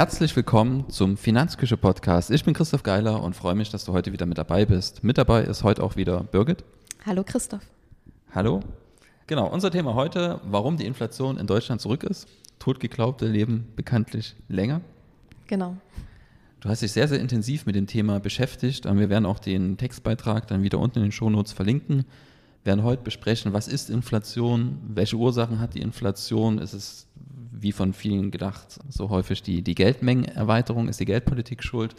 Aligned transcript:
Herzlich 0.00 0.34
willkommen 0.34 0.88
zum 0.88 1.18
Finanzküche 1.18 1.76
Podcast. 1.76 2.30
Ich 2.30 2.42
bin 2.42 2.54
Christoph 2.54 2.82
Geiler 2.82 3.22
und 3.22 3.36
freue 3.36 3.54
mich, 3.54 3.68
dass 3.68 3.84
du 3.84 3.92
heute 3.92 4.14
wieder 4.14 4.24
mit 4.24 4.38
dabei 4.38 4.64
bist. 4.64 5.04
Mit 5.04 5.18
dabei 5.18 5.42
ist 5.42 5.62
heute 5.62 5.82
auch 5.82 5.94
wieder 5.94 6.22
Birgit. 6.22 6.64
Hallo 7.04 7.22
Christoph. 7.22 7.60
Hallo. 8.34 8.60
Genau, 9.26 9.46
unser 9.48 9.70
Thema 9.70 9.92
heute, 9.92 10.40
warum 10.44 10.78
die 10.78 10.86
Inflation 10.86 11.36
in 11.36 11.46
Deutschland 11.46 11.82
zurück 11.82 12.02
ist. 12.02 12.26
Totgeglaubte 12.58 13.26
leben 13.26 13.68
bekanntlich 13.76 14.36
länger. 14.48 14.80
Genau. 15.48 15.76
Du 16.60 16.70
hast 16.70 16.80
dich 16.80 16.92
sehr, 16.92 17.06
sehr 17.06 17.20
intensiv 17.20 17.66
mit 17.66 17.74
dem 17.74 17.86
Thema 17.86 18.20
beschäftigt. 18.20 18.86
Wir 18.86 19.10
werden 19.10 19.26
auch 19.26 19.38
den 19.38 19.76
Textbeitrag 19.76 20.46
dann 20.46 20.62
wieder 20.62 20.78
unten 20.78 21.00
in 21.00 21.04
den 21.04 21.12
Shownotes 21.12 21.52
verlinken. 21.52 22.06
Wir 22.62 22.72
werden 22.72 22.84
heute 22.84 23.02
besprechen, 23.02 23.52
was 23.52 23.68
ist 23.68 23.90
Inflation, 23.90 24.78
welche 24.94 25.16
Ursachen 25.16 25.60
hat 25.60 25.74
die 25.74 25.82
Inflation, 25.82 26.56
ist 26.56 26.72
es 26.72 27.06
wie 27.52 27.72
von 27.72 27.92
vielen 27.92 28.30
gedacht, 28.30 28.80
so 28.88 29.10
häufig 29.10 29.42
die, 29.42 29.62
die 29.62 29.74
Geldmengenerweiterung, 29.74 30.88
ist 30.88 31.00
die 31.00 31.04
Geldpolitik 31.04 31.62
schuld? 31.62 31.94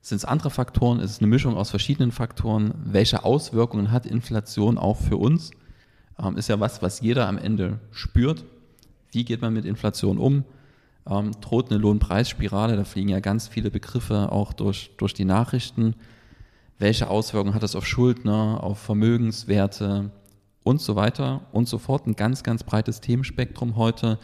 Sind 0.00 0.16
es 0.16 0.24
andere 0.24 0.50
Faktoren? 0.50 0.98
Ist 0.98 1.12
es 1.12 1.18
eine 1.18 1.28
Mischung 1.28 1.56
aus 1.56 1.70
verschiedenen 1.70 2.10
Faktoren? 2.10 2.74
Welche 2.84 3.24
Auswirkungen 3.24 3.92
hat 3.92 4.04
Inflation 4.04 4.76
auch 4.76 4.96
für 4.96 5.16
uns? 5.16 5.52
Ähm, 6.18 6.36
ist 6.36 6.48
ja 6.48 6.58
was, 6.58 6.82
was 6.82 7.00
jeder 7.00 7.28
am 7.28 7.38
Ende 7.38 7.78
spürt. 7.92 8.44
Wie 9.12 9.24
geht 9.24 9.42
man 9.42 9.52
mit 9.52 9.64
Inflation 9.64 10.18
um? 10.18 10.44
Ähm, 11.08 11.32
droht 11.40 11.70
eine 11.70 11.80
Lohnpreisspirale? 11.80 12.76
Da 12.76 12.84
fliegen 12.84 13.10
ja 13.10 13.20
ganz 13.20 13.46
viele 13.46 13.70
Begriffe 13.70 14.32
auch 14.32 14.52
durch, 14.52 14.90
durch 14.96 15.14
die 15.14 15.24
Nachrichten. 15.24 15.94
Welche 16.78 17.08
Auswirkungen 17.08 17.54
hat 17.54 17.62
das 17.62 17.76
auf 17.76 17.86
Schuldner, 17.86 18.62
auf 18.62 18.78
Vermögenswerte 18.78 20.10
und 20.64 20.80
so 20.80 20.96
weiter 20.96 21.42
und 21.52 21.68
so 21.68 21.78
fort? 21.78 22.06
Ein 22.08 22.16
ganz, 22.16 22.42
ganz 22.42 22.64
breites 22.64 23.00
Themenspektrum 23.00 23.76
heute. 23.76 24.18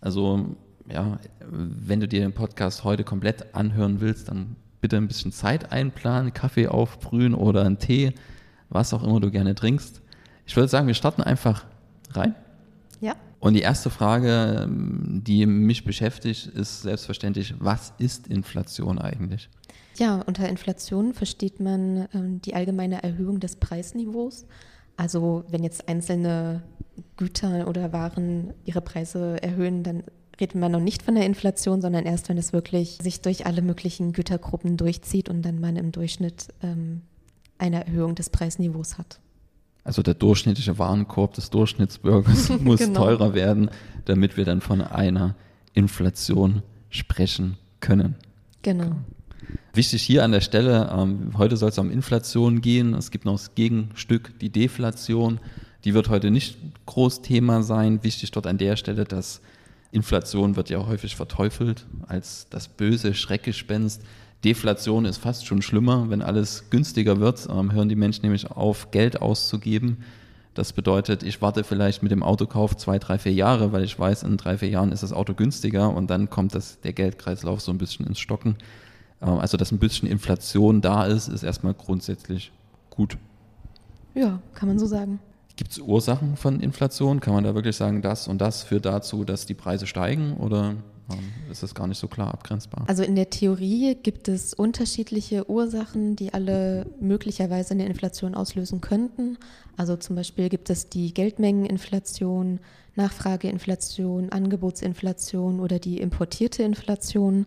Also 0.00 0.56
ja, 0.90 1.18
wenn 1.40 2.00
du 2.00 2.08
dir 2.08 2.20
den 2.20 2.32
Podcast 2.32 2.84
heute 2.84 3.04
komplett 3.04 3.54
anhören 3.54 4.00
willst, 4.00 4.28
dann 4.28 4.56
bitte 4.80 4.96
ein 4.96 5.08
bisschen 5.08 5.32
Zeit 5.32 5.72
einplanen, 5.72 6.32
Kaffee 6.32 6.68
aufbrühen 6.68 7.34
oder 7.34 7.64
einen 7.64 7.78
Tee, 7.78 8.12
was 8.68 8.94
auch 8.94 9.02
immer 9.02 9.20
du 9.20 9.30
gerne 9.30 9.54
trinkst. 9.54 10.02
Ich 10.46 10.56
würde 10.56 10.68
sagen, 10.68 10.86
wir 10.86 10.94
starten 10.94 11.22
einfach 11.22 11.66
rein. 12.12 12.34
Ja. 13.00 13.16
Und 13.40 13.54
die 13.54 13.60
erste 13.60 13.90
Frage, 13.90 14.66
die 14.68 15.46
mich 15.46 15.84
beschäftigt, 15.84 16.46
ist 16.46 16.82
selbstverständlich, 16.82 17.54
was 17.58 17.92
ist 17.98 18.28
Inflation 18.28 18.98
eigentlich? 18.98 19.48
Ja, 19.96 20.22
unter 20.26 20.48
Inflation 20.48 21.12
versteht 21.12 21.60
man 21.60 22.08
ähm, 22.14 22.40
die 22.40 22.54
allgemeine 22.54 23.02
Erhöhung 23.02 23.40
des 23.40 23.56
Preisniveaus. 23.56 24.46
Also 24.98 25.44
wenn 25.48 25.62
jetzt 25.62 25.88
einzelne 25.88 26.62
Güter 27.16 27.68
oder 27.68 27.92
Waren 27.92 28.52
ihre 28.64 28.80
Preise 28.80 29.40
erhöhen, 29.40 29.84
dann 29.84 30.02
reden 30.40 30.58
wir 30.58 30.68
noch 30.68 30.80
nicht 30.80 31.04
von 31.04 31.14
der 31.14 31.24
Inflation, 31.24 31.80
sondern 31.80 32.04
erst, 32.04 32.28
wenn 32.28 32.36
es 32.36 32.52
wirklich 32.52 32.98
sich 33.00 33.20
durch 33.22 33.46
alle 33.46 33.62
möglichen 33.62 34.12
Gütergruppen 34.12 34.76
durchzieht 34.76 35.28
und 35.28 35.42
dann 35.42 35.60
man 35.60 35.76
im 35.76 35.92
Durchschnitt 35.92 36.48
ähm, 36.64 37.02
eine 37.58 37.86
Erhöhung 37.86 38.16
des 38.16 38.28
Preisniveaus 38.28 38.98
hat. 38.98 39.20
Also 39.84 40.02
der 40.02 40.14
durchschnittliche 40.14 40.78
Warenkorb 40.78 41.32
des 41.34 41.50
Durchschnittsbürgers 41.50 42.48
muss 42.60 42.80
genau. 42.80 43.04
teurer 43.04 43.34
werden, 43.34 43.70
damit 44.04 44.36
wir 44.36 44.44
dann 44.44 44.60
von 44.60 44.80
einer 44.80 45.36
Inflation 45.74 46.62
sprechen 46.90 47.56
können. 47.78 48.16
Genau. 48.62 48.96
Wichtig 49.78 50.02
hier 50.02 50.24
an 50.24 50.32
der 50.32 50.40
Stelle, 50.40 50.90
ähm, 50.92 51.34
heute 51.38 51.56
soll 51.56 51.68
es 51.68 51.78
um 51.78 51.92
Inflation 51.92 52.60
gehen. 52.60 52.94
Es 52.94 53.12
gibt 53.12 53.24
noch 53.24 53.34
das 53.34 53.54
Gegenstück, 53.54 54.36
die 54.40 54.50
Deflation. 54.50 55.38
Die 55.84 55.94
wird 55.94 56.08
heute 56.08 56.32
nicht 56.32 56.58
groß 56.86 57.22
Thema 57.22 57.62
sein. 57.62 58.02
Wichtig 58.02 58.32
dort 58.32 58.48
an 58.48 58.58
der 58.58 58.74
Stelle, 58.74 59.04
dass 59.04 59.40
Inflation 59.92 60.56
wird 60.56 60.68
ja 60.68 60.84
häufig 60.84 61.14
verteufelt 61.14 61.86
als 62.08 62.48
das 62.50 62.66
böse 62.66 63.14
Schreckgespenst. 63.14 64.02
Deflation 64.44 65.04
ist 65.04 65.18
fast 65.18 65.46
schon 65.46 65.62
schlimmer. 65.62 66.10
Wenn 66.10 66.22
alles 66.22 66.70
günstiger 66.70 67.20
wird, 67.20 67.46
ähm, 67.48 67.70
hören 67.70 67.88
die 67.88 67.94
Menschen 67.94 68.22
nämlich 68.22 68.50
auf, 68.50 68.90
Geld 68.90 69.22
auszugeben. 69.22 69.98
Das 70.54 70.72
bedeutet, 70.72 71.22
ich 71.22 71.40
warte 71.40 71.62
vielleicht 71.62 72.02
mit 72.02 72.10
dem 72.10 72.24
Autokauf 72.24 72.76
zwei, 72.76 72.98
drei, 72.98 73.16
vier 73.16 73.32
Jahre, 73.32 73.70
weil 73.70 73.84
ich 73.84 73.96
weiß, 73.96 74.24
in 74.24 74.38
drei, 74.38 74.58
vier 74.58 74.70
Jahren 74.70 74.90
ist 74.90 75.04
das 75.04 75.12
Auto 75.12 75.34
günstiger 75.34 75.94
und 75.94 76.10
dann 76.10 76.30
kommt 76.30 76.56
das, 76.56 76.80
der 76.80 76.94
Geldkreislauf 76.94 77.60
so 77.60 77.70
ein 77.70 77.78
bisschen 77.78 78.08
ins 78.08 78.18
Stocken. 78.18 78.56
Ähm, 79.22 79.38
also, 79.38 79.56
dass 79.56 79.72
ein 79.72 79.78
bisschen 79.78 80.08
Inflation 80.08 80.80
da 80.80 81.06
ist, 81.06 81.28
ist 81.28 81.42
erstmal 81.42 81.74
grundsätzlich 81.74 82.52
gut. 82.90 83.18
Ja, 84.14 84.40
kann 84.54 84.68
man 84.68 84.78
so 84.78 84.86
sagen. 84.86 85.20
Gibt 85.56 85.72
es 85.72 85.78
Ursachen 85.78 86.36
von 86.36 86.60
Inflation? 86.60 87.20
Kann 87.20 87.34
man 87.34 87.44
da 87.44 87.54
wirklich 87.54 87.76
sagen, 87.76 88.00
das 88.00 88.28
und 88.28 88.38
das 88.38 88.62
führt 88.62 88.86
dazu, 88.86 89.24
dass 89.24 89.44
die 89.44 89.54
Preise 89.54 89.86
steigen 89.86 90.36
oder 90.36 90.76
ähm, 91.10 91.18
ist 91.50 91.62
das 91.62 91.74
gar 91.74 91.86
nicht 91.86 91.98
so 91.98 92.06
klar 92.06 92.32
abgrenzbar? 92.32 92.84
Also 92.86 93.02
in 93.02 93.16
der 93.16 93.30
Theorie 93.30 93.96
gibt 93.96 94.28
es 94.28 94.54
unterschiedliche 94.54 95.50
Ursachen, 95.50 96.16
die 96.16 96.32
alle 96.32 96.86
möglicherweise 97.00 97.72
eine 97.72 97.86
Inflation 97.86 98.34
auslösen 98.34 98.80
könnten. 98.80 99.38
Also 99.76 99.96
zum 99.96 100.16
Beispiel 100.16 100.48
gibt 100.48 100.70
es 100.70 100.88
die 100.88 101.14
Geldmengeninflation, 101.14 102.60
Nachfrageinflation, 102.96 104.30
Angebotsinflation 104.30 105.60
oder 105.60 105.78
die 105.78 106.00
importierte 106.00 106.62
Inflation. 106.62 107.46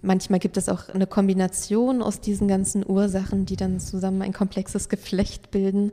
Manchmal 0.00 0.38
gibt 0.38 0.56
es 0.56 0.68
auch 0.68 0.88
eine 0.88 1.06
Kombination 1.06 2.02
aus 2.02 2.20
diesen 2.20 2.46
ganzen 2.46 2.88
Ursachen, 2.88 3.46
die 3.46 3.56
dann 3.56 3.80
zusammen 3.80 4.22
ein 4.22 4.32
komplexes 4.32 4.88
Geflecht 4.88 5.50
bilden. 5.50 5.92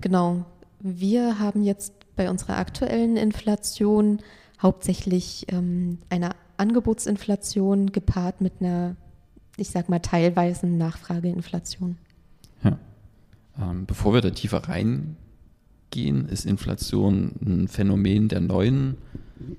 Genau, 0.00 0.44
wir 0.80 1.38
haben 1.38 1.62
jetzt 1.62 1.92
bei 2.16 2.30
unserer 2.30 2.56
aktuellen 2.58 3.16
Inflation 3.16 4.20
hauptsächlich 4.60 5.46
ähm, 5.48 5.98
eine 6.10 6.30
Angebotsinflation 6.58 7.92
gepaart 7.92 8.40
mit 8.40 8.54
einer, 8.60 8.96
ich 9.56 9.70
sag 9.70 9.88
mal, 9.88 10.00
teilweisen 10.00 10.78
Nachfrageinflation. 10.78 11.96
Ja. 12.62 12.78
Ähm, 13.58 13.86
bevor 13.86 14.14
wir 14.14 14.20
da 14.20 14.30
tiefer 14.30 14.68
reingehen, 14.68 16.28
ist 16.28 16.46
Inflation 16.46 17.32
ein 17.42 17.68
Phänomen 17.68 18.28
der 18.28 18.40
neuen, 18.40 18.98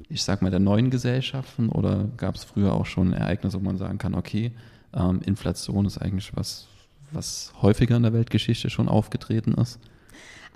ich 0.09 0.23
sag 0.23 0.41
mal, 0.41 0.51
der 0.51 0.59
neuen 0.59 0.89
Gesellschaften 0.89 1.69
oder 1.69 2.09
gab 2.17 2.35
es 2.35 2.43
früher 2.43 2.73
auch 2.73 2.85
schon 2.85 3.13
Ereignisse, 3.13 3.59
wo 3.59 3.63
man 3.63 3.77
sagen 3.77 3.97
kann, 3.97 4.15
okay, 4.15 4.51
ähm, 4.93 5.21
Inflation 5.25 5.85
ist 5.85 5.97
eigentlich 5.97 6.35
was, 6.35 6.67
was 7.11 7.53
häufiger 7.61 7.95
in 7.95 8.03
der 8.03 8.13
Weltgeschichte 8.13 8.69
schon 8.69 8.89
aufgetreten 8.89 9.53
ist? 9.53 9.79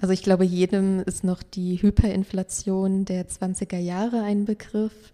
Also 0.02 0.14
ich 0.14 0.24
glaube, 0.24 0.44
jedem 0.44 1.00
ist 1.00 1.24
noch 1.24 1.42
die 1.42 1.82
Hyperinflation 1.82 3.06
der 3.06 3.28
20er 3.28 3.78
Jahre 3.78 4.22
ein 4.24 4.46
Begriff. 4.46 5.14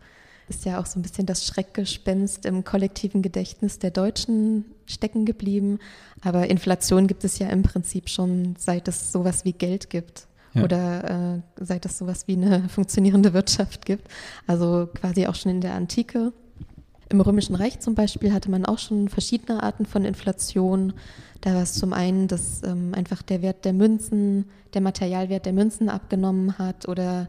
Ist 0.49 0.65
ja 0.65 0.79
auch 0.81 0.85
so 0.85 0.99
ein 0.99 1.03
bisschen 1.03 1.27
das 1.27 1.45
Schreckgespenst 1.45 2.45
im 2.45 2.63
kollektiven 2.63 3.21
Gedächtnis 3.21 3.79
der 3.79 3.91
Deutschen 3.91 4.65
stecken 4.85 5.25
geblieben. 5.25 5.79
Aber 6.21 6.49
Inflation 6.49 7.07
gibt 7.07 7.23
es 7.23 7.39
ja 7.39 7.47
im 7.49 7.61
Prinzip 7.61 8.09
schon, 8.09 8.55
seit 8.57 8.87
es 8.87 9.11
sowas 9.11 9.45
wie 9.45 9.53
Geld 9.53 9.89
gibt. 9.89 10.27
Ja. 10.53 10.63
Oder 10.63 11.35
äh, 11.35 11.41
seit 11.63 11.85
es 11.85 11.97
sowas 11.97 12.27
wie 12.27 12.33
eine 12.33 12.67
funktionierende 12.69 13.33
Wirtschaft 13.33 13.85
gibt. 13.85 14.07
Also 14.47 14.89
quasi 14.93 15.27
auch 15.27 15.35
schon 15.35 15.51
in 15.51 15.61
der 15.61 15.73
Antike. 15.73 16.33
Im 17.09 17.19
Römischen 17.19 17.55
Reich 17.55 17.79
zum 17.81 17.93
Beispiel 17.93 18.31
hatte 18.31 18.49
man 18.49 18.65
auch 18.65 18.79
schon 18.79 19.09
verschiedene 19.09 19.63
Arten 19.63 19.85
von 19.85 20.05
Inflation. 20.05 20.93
Da 21.41 21.53
war 21.55 21.63
es 21.63 21.73
zum 21.73 21.91
einen, 21.91 22.27
dass 22.27 22.63
ähm, 22.63 22.93
einfach 22.95 23.21
der 23.21 23.41
Wert 23.41 23.65
der 23.65 23.73
Münzen, 23.73 24.45
der 24.73 24.81
Materialwert 24.81 25.45
der 25.45 25.53
Münzen 25.53 25.89
abgenommen 25.89 26.57
hat 26.57 26.87
oder 26.87 27.27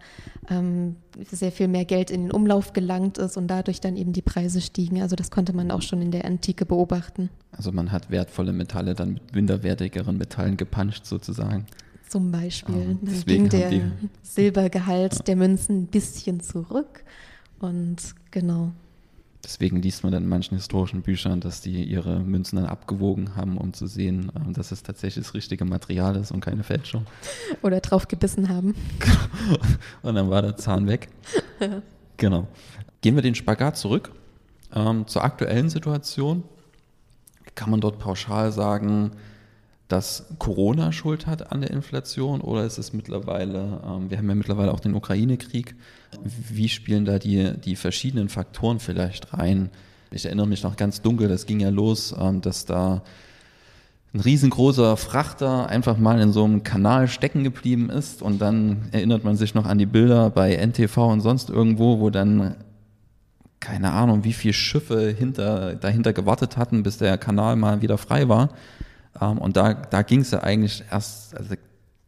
ähm, 0.51 0.97
sehr 1.31 1.51
viel 1.51 1.67
mehr 1.67 1.85
Geld 1.85 2.11
in 2.11 2.25
den 2.25 2.31
Umlauf 2.31 2.75
gelangt 2.75 3.19
ist 3.19 3.37
und 3.37 3.49
dadurch 3.49 3.81
dann 3.81 3.97
eben 3.97 4.13
die 4.13 4.23
Preise 4.23 4.61
stiegen. 4.61 5.03
Also 5.03 5.17
das 5.17 5.31
konnte 5.31 5.53
man 5.53 5.71
auch 5.71 5.83
schon 5.83 6.01
in 6.01 6.13
der 6.13 6.27
Antike 6.27 6.65
beobachten. 6.65 7.31
Also 7.51 7.73
man 7.73 7.91
hat 7.91 8.11
wertvolle 8.11 8.53
Metalle 8.53 8.95
dann 8.95 9.15
mit 9.15 9.35
minderwertigeren 9.35 10.17
Metallen 10.17 10.57
gepanscht 10.57 11.07
sozusagen. 11.07 11.67
Zum 12.13 12.31
Beispiel. 12.31 12.99
Oh, 13.01 13.07
dann 13.07 13.25
ging 13.25 13.49
der 13.49 13.91
Silbergehalt 14.23 15.15
ja. 15.15 15.23
der 15.23 15.35
Münzen 15.35 15.85
ein 15.85 15.87
bisschen 15.87 16.41
zurück 16.41 17.05
und 17.59 17.97
genau. 18.31 18.73
Deswegen 19.43 19.81
liest 19.81 20.03
man 20.03 20.13
dann 20.13 20.25
in 20.25 20.29
manchen 20.29 20.59
historischen 20.59 21.01
Büchern, 21.01 21.41
dass 21.41 21.63
die 21.63 21.83
ihre 21.83 22.21
Münzen 22.21 22.57
dann 22.57 22.67
abgewogen 22.67 23.35
haben, 23.35 23.57
um 23.57 23.73
zu 23.73 23.87
sehen, 23.87 24.31
ähm, 24.37 24.53
dass 24.53 24.73
es 24.73 24.83
tatsächlich 24.83 25.25
das 25.25 25.33
richtige 25.33 25.65
Material 25.65 26.15
ist 26.17 26.33
und 26.33 26.41
keine 26.41 26.65
Fälschung. 26.65 27.07
Oder 27.63 27.81
drauf 27.81 28.07
gebissen 28.09 28.51
haben. 28.51 28.75
und 30.03 30.15
dann 30.15 30.29
war 30.29 30.43
der 30.43 30.59
Zahn 30.59 30.87
weg. 30.87 31.09
genau. 32.19 32.47
Gehen 33.01 33.15
wir 33.15 33.23
den 33.23 33.35
Spagat 33.35 33.79
zurück 33.79 34.13
ähm, 34.75 35.07
zur 35.07 35.25
aktuellen 35.25 35.71
Situation. 35.71 36.43
Kann 37.55 37.71
man 37.71 37.81
dort 37.81 37.99
pauschal 37.99 38.53
sagen, 38.53 39.13
dass 39.93 40.25
Corona 40.39 40.91
Schuld 40.91 41.27
hat 41.27 41.53
an 41.53 41.61
der 41.61 41.71
Inflation 41.71 42.41
oder 42.41 42.65
ist 42.65 42.79
es 42.79 42.95
mittlerweile, 42.95 43.83
ähm, 43.87 44.11
wir 44.11 44.17
haben 44.17 44.29
ja 44.29 44.35
mittlerweile 44.35 44.73
auch 44.73 44.81
den 44.81 44.95
Ukraine-Krieg, 44.95 45.75
wie 46.25 46.71
spielen 46.71 47.05
da 47.05 47.19
die, 47.19 47.53
die 47.59 47.77
verschiedenen 47.77 48.31
Faktoren 48.31 48.81
vielleicht 48.81 49.35
rein? 49.35 49.69
Ich 50.11 50.25
erinnere 50.25 50.47
mich 50.47 50.63
noch 50.63 50.77
ganz 50.77 51.03
dunkel, 51.03 51.29
das 51.29 51.45
ging 51.45 51.61
ja 51.61 51.69
los, 51.69 52.15
ähm, 52.19 52.41
dass 52.41 52.65
da 52.65 53.03
ein 54.15 54.21
riesengroßer 54.21 54.97
Frachter 54.97 55.69
einfach 55.69 55.99
mal 55.99 56.19
in 56.21 56.33
so 56.33 56.45
einem 56.45 56.63
Kanal 56.63 57.07
stecken 57.07 57.45
geblieben 57.45 57.91
ist 57.91 58.23
und 58.23 58.41
dann 58.41 58.89
erinnert 58.93 59.25
man 59.25 59.37
sich 59.37 59.55
noch 59.55 59.67
an 59.67 59.77
die 59.77 59.87
Bilder 59.87 60.31
bei 60.31 60.55
NTV 60.55 60.97
und 61.13 61.21
sonst 61.21 61.51
irgendwo, 61.51 62.01
wo 62.01 62.09
dann 62.09 62.57
keine 63.61 63.93
Ahnung, 63.93 64.25
wie 64.25 64.33
viele 64.33 64.55
Schiffe 64.55 65.11
hinter, 65.11 65.75
dahinter 65.75 66.15
gewartet 66.15 66.57
hatten, 66.57 66.83
bis 66.83 66.97
der 66.97 67.19
Kanal 67.19 67.57
mal 67.57 67.83
wieder 67.83 67.99
frei 67.99 68.29
war. 68.29 68.49
Ähm, 69.21 69.39
und 69.39 69.57
da, 69.57 69.75
da 69.75 70.03
ging 70.03 70.21
es 70.21 70.31
ja 70.31 70.41
eigentlich 70.41 70.85
erst, 70.91 71.37
also 71.37 71.55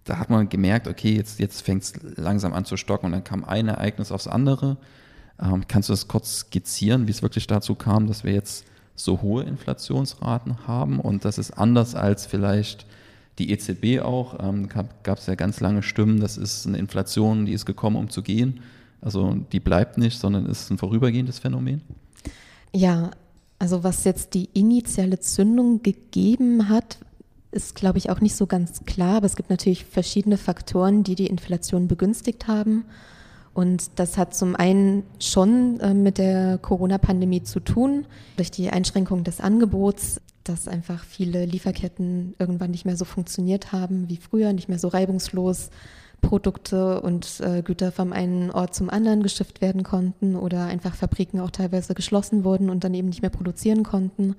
da 0.05 0.19
hat 0.19 0.31
man 0.31 0.49
gemerkt, 0.49 0.87
okay, 0.87 1.15
jetzt, 1.17 1.41
jetzt 1.41 1.63
fängt 1.63 1.83
es 1.83 1.95
langsam 2.17 2.53
an 2.53 2.65
zu 2.65 2.77
stocken 2.77 3.07
und 3.07 3.13
dann 3.13 3.25
kam 3.25 3.45
ein 3.45 3.69
Ereignis 3.69 4.13
aufs 4.13 4.27
andere. 4.27 4.77
Ähm, 5.41 5.65
kannst 5.67 5.89
du 5.89 5.93
das 5.93 6.09
kurz 6.09 6.41
skizzieren, 6.41 7.07
wie 7.07 7.11
es 7.11 7.23
wirklich 7.23 7.47
dazu 7.47 7.75
kam, 7.75 8.07
dass 8.07 8.25
wir 8.25 8.33
jetzt 8.33 8.65
so 8.95 9.23
hohe 9.23 9.43
Inflationsraten 9.43 10.67
haben 10.69 11.01
und 11.01 11.25
das 11.25 11.39
ist 11.39 11.53
anders 11.53 11.95
als 11.95 12.27
vielleicht 12.27 12.87
die 13.39 13.51
EZB 13.51 14.01
auch. 14.03 14.39
Ähm, 14.41 14.69
Gab 14.69 15.19
es 15.19 15.27
ja 15.27 15.35
ganz 15.35 15.61
lange 15.61 15.83
Stimmen, 15.83 16.21
das 16.21 16.37
ist 16.37 16.67
eine 16.67 16.79
Inflation, 16.79 17.47
die 17.47 17.53
ist 17.53 17.67
gekommen, 17.67 17.97
um 17.97 18.11
zu 18.11 18.23
gehen. 18.23 18.61
Also 19.01 19.35
die 19.53 19.61
bleibt 19.61 19.99
nicht, 19.99 20.19
sondern 20.19 20.47
ist 20.47 20.71
ein 20.71 20.79
vorübergehendes 20.79 21.41
Phänomen. 21.41 21.83
Ja, 22.73 23.11
also 23.65 23.83
was 23.83 24.05
jetzt 24.05 24.35
die 24.35 24.51
initiale 24.53 25.21
Zündung 25.21 25.83
gegeben 25.83 26.69
hat, 26.69 26.99
ist, 27.51 27.75
glaube 27.75 27.97
ich, 27.97 28.11
auch 28.11 28.21
nicht 28.21 28.37
so 28.37 28.47
ganz 28.47 28.85
klar. 28.85 29.17
Aber 29.17 29.27
es 29.27 29.37
gibt 29.37 29.49
natürlich 29.49 29.87
verschiedene 29.87 30.37
Faktoren, 30.37 31.03
die 31.03 31.15
die 31.15 31.29
Inflation 31.29 31.89
begünstigt 31.89 32.47
haben. 32.47 32.85
Und 33.55 33.99
das 33.99 34.19
hat 34.19 34.35
zum 34.35 34.55
einen 34.55 35.03
schon 35.19 35.81
äh, 35.81 35.95
mit 35.95 36.19
der 36.19 36.59
Corona-Pandemie 36.59 37.43
zu 37.43 37.59
tun, 37.59 38.05
durch 38.37 38.51
die 38.51 38.69
Einschränkung 38.69 39.25
des 39.25 39.41
Angebots, 39.41 40.21
dass 40.43 40.69
einfach 40.69 41.03
viele 41.03 41.47
Lieferketten 41.47 42.35
irgendwann 42.39 42.71
nicht 42.71 42.85
mehr 42.85 42.99
so 42.99 43.07
funktioniert 43.07 43.73
haben 43.73 44.11
wie 44.11 44.19
früher, 44.19 44.53
nicht 44.53 44.69
mehr 44.69 44.79
so 44.79 44.89
reibungslos 44.89 45.71
Produkte 46.25 47.01
und 47.01 47.41
äh, 47.41 47.63
Güter 47.63 47.93
vom 47.93 48.13
einen 48.13 48.51
Ort 48.51 48.75
zum 48.75 48.91
anderen 48.91 49.23
geschifft 49.23 49.61
werden 49.61 49.83
konnten 49.83 50.37
oder 50.37 50.67
einfach 50.67 50.95
Fabriken 50.95 51.41
auch 51.41 51.51
teilweise 51.51 51.95
geschlossen 51.95 52.45
wurden 52.45 52.71
und 52.71 52.85
dann 52.85 52.95
eben 52.95 53.09
nicht 53.09 53.23
mehr 53.23 53.31
produzieren 53.31 53.83
konnten. 53.83 54.35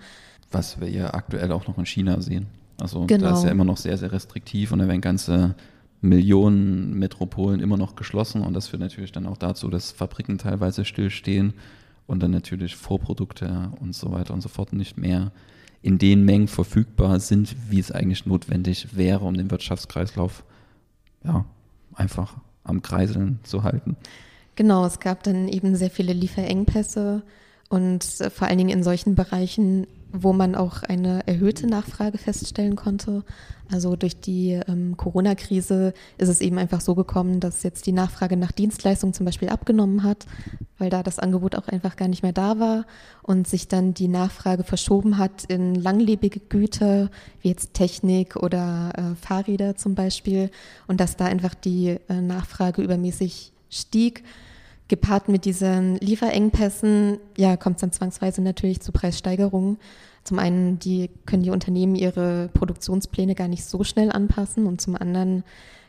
Was 0.51 0.79
wir 0.79 0.89
ja 0.89 1.13
aktuell 1.13 1.51
auch 1.51 1.67
noch 1.67 1.77
in 1.77 1.85
China 1.85 2.21
sehen. 2.21 2.47
Also 2.79 3.05
genau. 3.05 3.29
da 3.29 3.33
ist 3.37 3.43
ja 3.43 3.51
immer 3.51 3.63
noch 3.63 3.77
sehr, 3.77 3.97
sehr 3.97 4.11
restriktiv 4.11 4.71
und 4.71 4.79
da 4.79 4.87
werden 4.87 5.01
ganze 5.01 5.55
Millionen 6.01 6.93
Metropolen 6.93 7.59
immer 7.59 7.77
noch 7.77 7.95
geschlossen 7.95 8.41
und 8.41 8.53
das 8.53 8.67
führt 8.67 8.81
natürlich 8.81 9.11
dann 9.11 9.25
auch 9.25 9.37
dazu, 9.37 9.69
dass 9.69 9.91
Fabriken 9.91 10.37
teilweise 10.37 10.85
stillstehen 10.85 11.53
und 12.05 12.21
dann 12.21 12.31
natürlich 12.31 12.75
Vorprodukte 12.75 13.71
und 13.79 13.95
so 13.95 14.11
weiter 14.11 14.33
und 14.33 14.41
so 14.41 14.49
fort 14.49 14.73
nicht 14.73 14.97
mehr 14.97 15.31
in 15.81 15.97
den 15.97 16.25
Mengen 16.25 16.47
verfügbar 16.47 17.19
sind, 17.19 17.55
wie 17.69 17.79
es 17.79 17.91
eigentlich 17.91 18.25
notwendig 18.25 18.95
wäre, 18.95 19.23
um 19.23 19.35
den 19.35 19.51
Wirtschaftskreislauf 19.51 20.43
ja, 21.23 21.45
einfach 21.95 22.35
am 22.63 22.81
Kreiseln 22.81 23.39
zu 23.43 23.63
halten. 23.63 23.95
Genau, 24.55 24.85
es 24.85 24.99
gab 24.99 25.23
dann 25.23 25.47
eben 25.47 25.75
sehr 25.75 25.89
viele 25.89 26.13
Lieferengpässe 26.13 27.23
und 27.69 28.03
vor 28.33 28.47
allen 28.47 28.57
Dingen 28.57 28.69
in 28.69 28.83
solchen 28.83 29.15
Bereichen, 29.15 29.87
wo 30.11 30.33
man 30.33 30.55
auch 30.55 30.83
eine 30.83 31.27
erhöhte 31.27 31.67
Nachfrage 31.67 32.17
feststellen 32.17 32.75
konnte. 32.75 33.23
Also 33.71 33.95
durch 33.95 34.19
die 34.19 34.59
ähm, 34.67 34.95
Corona-Krise 34.95 35.93
ist 36.17 36.29
es 36.29 36.41
eben 36.41 36.57
einfach 36.57 36.81
so 36.81 36.93
gekommen, 36.93 37.39
dass 37.39 37.63
jetzt 37.63 37.87
die 37.87 37.91
Nachfrage 37.91 38.37
nach 38.37 38.51
Dienstleistungen 38.51 39.13
zum 39.13 39.25
Beispiel 39.25 39.49
abgenommen 39.49 40.03
hat, 40.03 40.25
weil 40.77 40.89
da 40.89 41.01
das 41.01 41.19
Angebot 41.19 41.55
auch 41.55 41.67
einfach 41.67 41.95
gar 41.95 42.07
nicht 42.07 42.21
mehr 42.21 42.33
da 42.33 42.59
war 42.59 42.85
und 43.23 43.47
sich 43.47 43.67
dann 43.67 43.93
die 43.93 44.07
Nachfrage 44.07 44.63
verschoben 44.63 45.17
hat 45.17 45.45
in 45.45 45.73
langlebige 45.73 46.39
Güter, 46.39 47.09
wie 47.41 47.49
jetzt 47.49 47.73
Technik 47.73 48.35
oder 48.35 48.91
äh, 48.95 49.15
Fahrräder 49.15 49.75
zum 49.75 49.95
Beispiel 49.95 50.51
und 50.87 50.99
dass 50.99 51.17
da 51.17 51.25
einfach 51.25 51.55
die 51.55 51.97
äh, 52.07 52.21
Nachfrage 52.21 52.83
übermäßig 52.83 53.51
stieg 53.69 54.23
Gepaart 54.87 55.29
mit 55.29 55.45
diesen 55.45 55.95
Lieferengpässen, 55.95 57.17
ja, 57.37 57.57
kommt 57.57 57.77
es 57.77 57.81
dann 57.81 57.91
zwangsweise 57.91 58.41
natürlich 58.41 58.81
zu 58.81 58.91
Preissteigerungen. 58.91 59.77
Zum 60.23 60.39
einen, 60.39 60.79
die 60.79 61.09
können 61.25 61.43
die 61.43 61.49
Unternehmen 61.49 61.95
ihre 61.95 62.49
Produktionspläne 62.53 63.35
gar 63.35 63.47
nicht 63.47 63.65
so 63.65 63.83
schnell 63.83 64.11
anpassen 64.11 64.65
und 64.65 64.81
zum 64.81 64.95
anderen, 64.95 65.43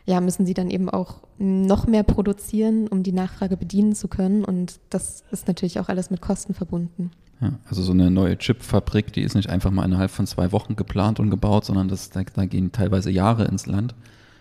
ja, 0.07 0.21
müssen 0.21 0.47
sie 0.47 0.55
dann 0.55 0.71
eben 0.71 0.89
auch 0.89 1.21
noch 1.39 1.87
mehr 1.87 2.05
produzieren, 2.05 2.89
um 2.89 3.03
die 3.03 3.13
Nachfrage 3.13 3.57
bedienen 3.57 3.95
zu 3.95 4.09
können. 4.09 4.45
Und 4.45 4.79
das 4.91 5.25
ist 5.31 5.49
natürlich 5.49 5.79
auch 5.81 5.89
alles 5.89 6.11
mit 6.11 6.21
Kosten 6.21 6.55
verbunden. 6.55 7.11
Ja, 7.41 7.53
also 7.69 7.83
so 7.83 7.93
eine 7.93 8.11
neue 8.11 8.39
Chipfabrik, 8.39 9.13
die 9.13 9.23
ist 9.23 9.35
nicht 9.35 9.51
einfach 9.51 9.71
mal 9.71 9.85
innerhalb 9.85 10.11
von 10.11 10.27
zwei 10.27 10.53
Wochen 10.53 10.75
geplant 10.75 11.21
und 11.21 11.29
gebaut, 11.29 11.67
sondern 11.67 11.89
das, 11.89 12.11
da, 12.11 12.23
da 12.23 12.47
gehen 12.47 12.73
teilweise 12.73 13.11
Jahre 13.11 13.45
ins 13.45 13.67
Land. 13.67 13.95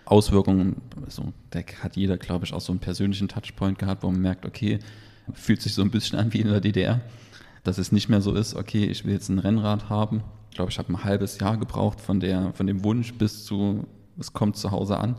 Auswirkungen, 0.06 0.82
also 1.06 1.34
da 1.50 1.60
hat 1.82 1.96
jeder, 1.96 2.18
glaube 2.18 2.46
ich, 2.46 2.54
auch 2.54 2.62
so 2.62 2.72
einen 2.72 2.80
persönlichen 2.80 3.28
Touchpoint 3.28 3.80
gehabt, 3.80 4.04
wo 4.04 4.12
man 4.12 4.22
merkt, 4.22 4.46
okay, 4.46 4.80
fühlt 5.34 5.62
sich 5.62 5.74
so 5.74 5.82
ein 5.82 5.92
bisschen 5.92 6.20
an 6.20 6.34
wie 6.34 6.42
in 6.42 6.48
der 6.48 6.62
DDR, 6.62 7.02
dass 7.64 7.78
es 7.78 7.92
nicht 7.92 8.10
mehr 8.10 8.22
so 8.22 8.34
ist, 8.34 8.56
okay, 8.56 8.86
ich 8.86 9.06
will 9.06 9.14
jetzt 9.14 9.30
ein 9.30 9.40
Rennrad 9.40 9.90
haben. 9.90 10.24
Ich 10.52 10.56
glaube, 10.56 10.72
ich 10.72 10.78
habe 10.78 10.94
ein 10.94 11.04
halbes 11.04 11.40
Jahr 11.40 11.58
gebraucht 11.58 12.00
von, 12.00 12.20
der, 12.20 12.54
von 12.54 12.68
dem 12.68 12.84
Wunsch 12.84 13.14
bis 13.14 13.44
zu, 13.46 13.88
es 14.20 14.34
kommt 14.34 14.58
zu 14.58 14.72
Hause 14.72 14.98
an. 14.98 15.16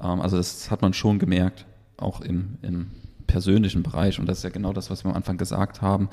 Ähm, 0.00 0.20
also 0.20 0.36
das 0.36 0.70
hat 0.70 0.82
man 0.82 0.92
schon 0.92 1.18
gemerkt, 1.18 1.66
auch 1.96 2.20
im, 2.20 2.58
im 2.62 2.90
persönlichen 3.26 3.82
Bereich. 3.82 4.18
Und 4.18 4.26
das 4.26 4.38
ist 4.38 4.44
ja 4.44 4.50
genau 4.50 4.72
das, 4.72 4.90
was 4.90 5.04
wir 5.04 5.10
am 5.10 5.16
Anfang 5.16 5.38
gesagt 5.38 5.80
haben, 5.80 6.10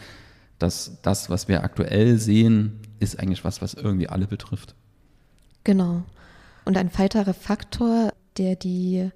dass 0.58 1.02
das, 1.02 1.30
was 1.30 1.48
wir 1.48 1.64
aktuell 1.64 2.18
sehen, 2.18 2.80
ist 3.00 3.20
eigentlich 3.20 3.44
was, 3.44 3.62
was 3.62 3.74
irgendwie 3.74 4.08
alle 4.08 4.28
betrifft. 4.28 4.76
Genau. 5.64 6.04
Und 6.70 6.78
ein 6.78 6.96
weiterer 7.00 7.34
Faktor, 7.34 8.14
der 8.38 8.56
die 8.56 9.10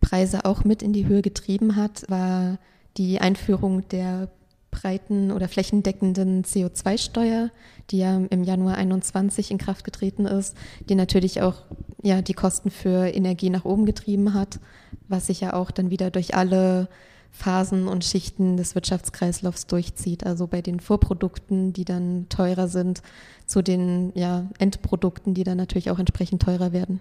Preise 0.00 0.44
auch 0.44 0.62
mit 0.62 0.84
in 0.84 0.92
die 0.92 1.04
Höhe 1.04 1.20
getrieben 1.20 1.74
hat, 1.74 2.08
war 2.08 2.58
die 2.96 3.20
Einführung 3.20 3.88
der 3.88 4.28
breiten 4.70 5.32
oder 5.32 5.48
flächendeckenden 5.48 6.44
CO2-Steuer, 6.44 7.50
die 7.90 7.98
ja 7.98 8.16
im 8.16 8.44
Januar 8.44 8.76
21 8.76 9.50
in 9.50 9.58
Kraft 9.58 9.82
getreten 9.84 10.26
ist, 10.26 10.56
die 10.88 10.94
natürlich 10.94 11.42
auch 11.42 11.64
ja, 12.04 12.22
die 12.22 12.34
Kosten 12.34 12.70
für 12.70 13.08
Energie 13.08 13.50
nach 13.50 13.64
oben 13.64 13.84
getrieben 13.84 14.32
hat, 14.32 14.60
was 15.08 15.26
sich 15.26 15.40
ja 15.40 15.54
auch 15.54 15.72
dann 15.72 15.90
wieder 15.90 16.12
durch 16.12 16.36
alle 16.36 16.88
Phasen 17.30 17.88
und 17.88 18.04
Schichten 18.04 18.56
des 18.56 18.74
Wirtschaftskreislaufs 18.74 19.66
durchzieht. 19.66 20.26
Also 20.26 20.46
bei 20.46 20.62
den 20.62 20.80
Vorprodukten, 20.80 21.72
die 21.72 21.84
dann 21.84 22.26
teurer 22.28 22.68
sind, 22.68 23.02
zu 23.46 23.62
den 23.62 24.12
ja, 24.14 24.46
Endprodukten, 24.58 25.34
die 25.34 25.44
dann 25.44 25.56
natürlich 25.56 25.90
auch 25.90 25.98
entsprechend 25.98 26.42
teurer 26.42 26.72
werden. 26.72 27.00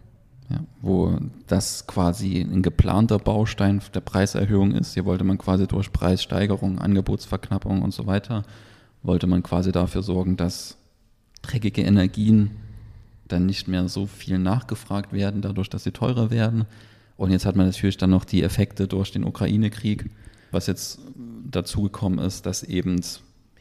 Ja, 0.49 0.63
wo 0.81 1.17
das 1.45 1.85
quasi 1.85 2.41
ein 2.41 2.63
geplanter 2.63 3.19
Baustein 3.19 3.81
der 3.93 4.01
Preiserhöhung 4.01 4.71
ist. 4.71 4.95
Hier 4.95 5.05
wollte 5.05 5.23
man 5.23 5.37
quasi 5.37 5.67
durch 5.67 5.91
Preissteigerung, 5.91 6.79
Angebotsverknappung 6.79 7.83
und 7.83 7.93
so 7.93 8.07
weiter, 8.07 8.43
wollte 9.03 9.27
man 9.27 9.43
quasi 9.43 9.71
dafür 9.71 10.01
sorgen, 10.01 10.37
dass 10.37 10.77
dreckige 11.43 11.83
Energien 11.83 12.51
dann 13.27 13.45
nicht 13.45 13.67
mehr 13.67 13.87
so 13.87 14.07
viel 14.07 14.39
nachgefragt 14.39 15.13
werden, 15.13 15.41
dadurch, 15.41 15.69
dass 15.69 15.83
sie 15.83 15.91
teurer 15.91 16.31
werden. 16.31 16.65
Und 17.19 17.31
jetzt 17.31 17.45
hat 17.45 17.57
man 17.57 17.65
natürlich 17.65 17.97
dann 17.97 18.11
noch 18.11 18.23
die 18.23 18.43
Effekte 18.43 18.87
durch 18.87 19.11
den 19.11 19.25
Ukraine-Krieg, 19.25 20.09
was 20.51 20.67
jetzt 20.67 20.99
dazugekommen 21.51 22.17
ist, 22.17 22.45
dass 22.45 22.63
eben 22.63 23.01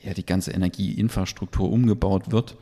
ja, 0.01 0.15
die 0.15 0.25
ganze 0.25 0.53
Energieinfrastruktur 0.53 1.69
umgebaut 1.69 2.31
wird. 2.31 2.57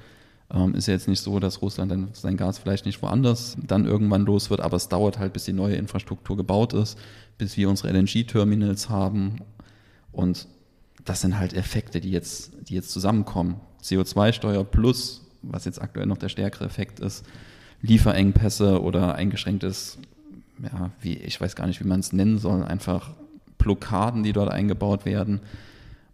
Ähm, 0.50 0.74
ist 0.74 0.88
ja 0.88 0.94
jetzt 0.94 1.06
nicht 1.06 1.20
so, 1.20 1.38
dass 1.38 1.60
Russland 1.60 1.90
dann 1.92 2.08
sein 2.14 2.38
Gas 2.38 2.56
vielleicht 2.56 2.86
nicht 2.86 3.02
woanders 3.02 3.58
dann 3.62 3.84
irgendwann 3.84 4.24
los 4.24 4.48
wird, 4.48 4.62
aber 4.62 4.78
es 4.78 4.88
dauert 4.88 5.18
halt, 5.18 5.34
bis 5.34 5.44
die 5.44 5.52
neue 5.52 5.76
Infrastruktur 5.76 6.34
gebaut 6.34 6.72
ist, 6.72 6.98
bis 7.36 7.58
wir 7.58 7.68
unsere 7.68 7.92
LNG-Terminals 7.92 8.88
haben. 8.88 9.40
Und 10.12 10.48
das 11.04 11.20
sind 11.20 11.38
halt 11.38 11.52
Effekte, 11.52 12.00
die 12.00 12.10
jetzt, 12.10 12.52
die 12.70 12.74
jetzt 12.74 12.90
zusammenkommen. 12.90 13.60
CO2-Steuer 13.82 14.64
plus, 14.64 15.26
was 15.42 15.66
jetzt 15.66 15.82
aktuell 15.82 16.06
noch 16.06 16.16
der 16.16 16.30
stärkere 16.30 16.64
Effekt 16.64 17.00
ist, 17.00 17.26
Lieferengpässe 17.82 18.80
oder 18.80 19.14
eingeschränktes 19.14 19.98
ja, 20.62 20.90
wie, 21.00 21.14
ich 21.14 21.40
weiß 21.40 21.56
gar 21.56 21.66
nicht, 21.66 21.82
wie 21.82 21.88
man 21.88 22.00
es 22.00 22.12
nennen 22.12 22.38
soll, 22.38 22.62
einfach 22.64 23.10
Blockaden, 23.58 24.22
die 24.22 24.32
dort 24.32 24.50
eingebaut 24.50 25.04
werden. 25.04 25.40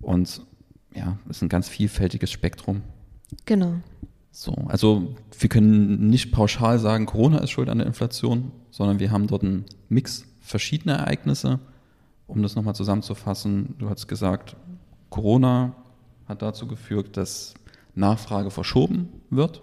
Und 0.01 0.43
ja, 0.95 1.19
es 1.29 1.39
ist 1.39 1.43
ein 1.43 1.49
ganz 1.49 1.69
vielfältiges 1.69 2.31
Spektrum. 2.31 2.83
Genau. 3.45 3.75
So, 4.31 4.53
also 4.69 5.15
wir 5.39 5.49
können 5.49 6.09
nicht 6.09 6.33
pauschal 6.33 6.79
sagen, 6.79 7.07
Corona 7.07 7.39
ist 7.39 7.51
schuld 7.51 7.69
an 7.69 7.79
der 7.79 7.87
Inflation, 7.87 8.51
sondern 8.71 8.99
wir 8.99 9.11
haben 9.11 9.27
dort 9.27 9.43
einen 9.43 9.67
Mix 9.89 10.25
verschiedener 10.41 10.95
Ereignisse. 10.95 11.61
Um 12.27 12.43
das 12.43 12.57
nochmal 12.57 12.75
zusammenzufassen, 12.75 13.75
du 13.79 13.91
hast 13.91 14.09
gesagt, 14.09 14.57
Corona 15.11 15.75
hat 16.27 16.41
dazu 16.41 16.67
geführt, 16.67 17.17
dass 17.19 17.53
Nachfrage 17.95 18.51
verschoben 18.51 19.09
wird 19.29 19.63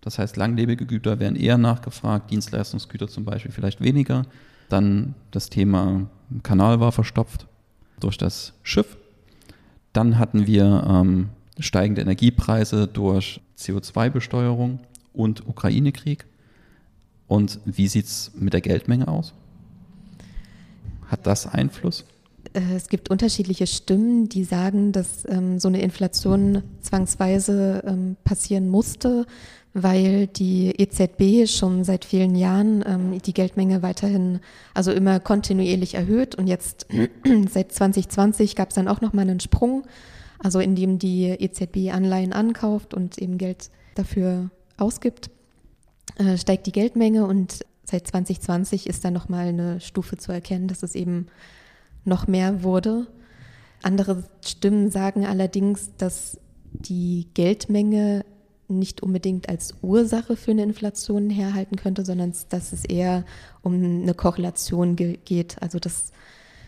das 0.00 0.18
heißt, 0.18 0.36
langlebige 0.36 0.86
Güter 0.86 1.18
werden 1.18 1.36
eher 1.36 1.58
nachgefragt, 1.58 2.30
Dienstleistungsgüter 2.30 3.08
zum 3.08 3.24
Beispiel 3.24 3.52
vielleicht 3.52 3.80
weniger. 3.80 4.26
Dann 4.68 5.14
das 5.30 5.50
Thema 5.50 6.06
Kanal 6.42 6.80
war 6.80 6.92
verstopft 6.92 7.46
durch 7.98 8.16
das 8.16 8.54
Schiff. 8.62 8.96
Dann 9.92 10.18
hatten 10.18 10.46
wir 10.46 10.86
ähm, 10.88 11.28
steigende 11.58 12.00
Energiepreise 12.02 12.86
durch 12.86 13.40
CO2-Besteuerung 13.58 14.80
und 15.12 15.46
Ukraine-Krieg. 15.46 16.24
Und 17.26 17.60
wie 17.64 17.88
sieht 17.88 18.06
es 18.06 18.32
mit 18.34 18.52
der 18.54 18.60
Geldmenge 18.60 19.08
aus? 19.08 19.34
Hat 21.08 21.26
das 21.26 21.46
Einfluss? 21.46 22.04
Äh, 22.52 22.74
es 22.74 22.88
gibt 22.88 23.10
unterschiedliche 23.10 23.66
Stimmen, 23.66 24.28
die 24.28 24.44
sagen, 24.44 24.92
dass 24.92 25.28
ähm, 25.28 25.58
so 25.58 25.68
eine 25.68 25.80
Inflation 25.82 26.62
zwangsweise 26.80 27.82
ähm, 27.86 28.16
passieren 28.24 28.68
musste, 28.68 29.26
weil 29.72 30.26
die 30.26 30.70
EZB 30.70 31.48
schon 31.48 31.84
seit 31.84 32.04
vielen 32.04 32.34
Jahren 32.34 32.84
ähm, 32.86 33.22
die 33.22 33.34
Geldmenge 33.34 33.82
weiterhin, 33.82 34.40
also 34.74 34.90
immer 34.90 35.20
kontinuierlich 35.20 35.94
erhöht. 35.94 36.34
Und 36.34 36.48
jetzt 36.48 36.86
seit 37.50 37.72
2020 37.72 38.56
gab 38.56 38.70
es 38.70 38.74
dann 38.74 38.88
auch 38.88 39.00
nochmal 39.00 39.28
einen 39.28 39.40
Sprung, 39.40 39.86
also 40.38 40.58
indem 40.58 40.98
die 40.98 41.28
EZB 41.28 41.92
Anleihen 41.92 42.32
ankauft 42.32 42.94
und 42.94 43.18
eben 43.18 43.38
Geld 43.38 43.70
dafür 43.94 44.50
ausgibt, 44.76 45.30
äh, 46.18 46.36
steigt 46.36 46.66
die 46.66 46.72
Geldmenge 46.72 47.26
und 47.26 47.64
seit 47.84 48.06
2020 48.08 48.88
ist 48.88 49.04
dann 49.04 49.12
nochmal 49.12 49.48
eine 49.48 49.80
Stufe 49.80 50.16
zu 50.16 50.32
erkennen, 50.32 50.68
dass 50.68 50.82
es 50.82 50.94
eben 50.94 51.26
noch 52.04 52.26
mehr 52.26 52.62
wurde. 52.62 53.06
Andere 53.82 54.24
Stimmen 54.44 54.90
sagen 54.90 55.26
allerdings, 55.26 55.90
dass 55.96 56.38
die 56.72 57.28
Geldmenge 57.34 58.24
nicht 58.78 59.02
unbedingt 59.02 59.48
als 59.48 59.74
Ursache 59.82 60.36
für 60.36 60.52
eine 60.52 60.62
Inflation 60.62 61.30
herhalten 61.30 61.76
könnte, 61.76 62.04
sondern 62.04 62.32
dass 62.48 62.72
es 62.72 62.84
eher 62.84 63.24
um 63.62 63.74
eine 63.74 64.14
Korrelation 64.14 64.96
ge 64.96 65.18
geht. 65.24 65.60
Also 65.60 65.78
dass 65.78 66.12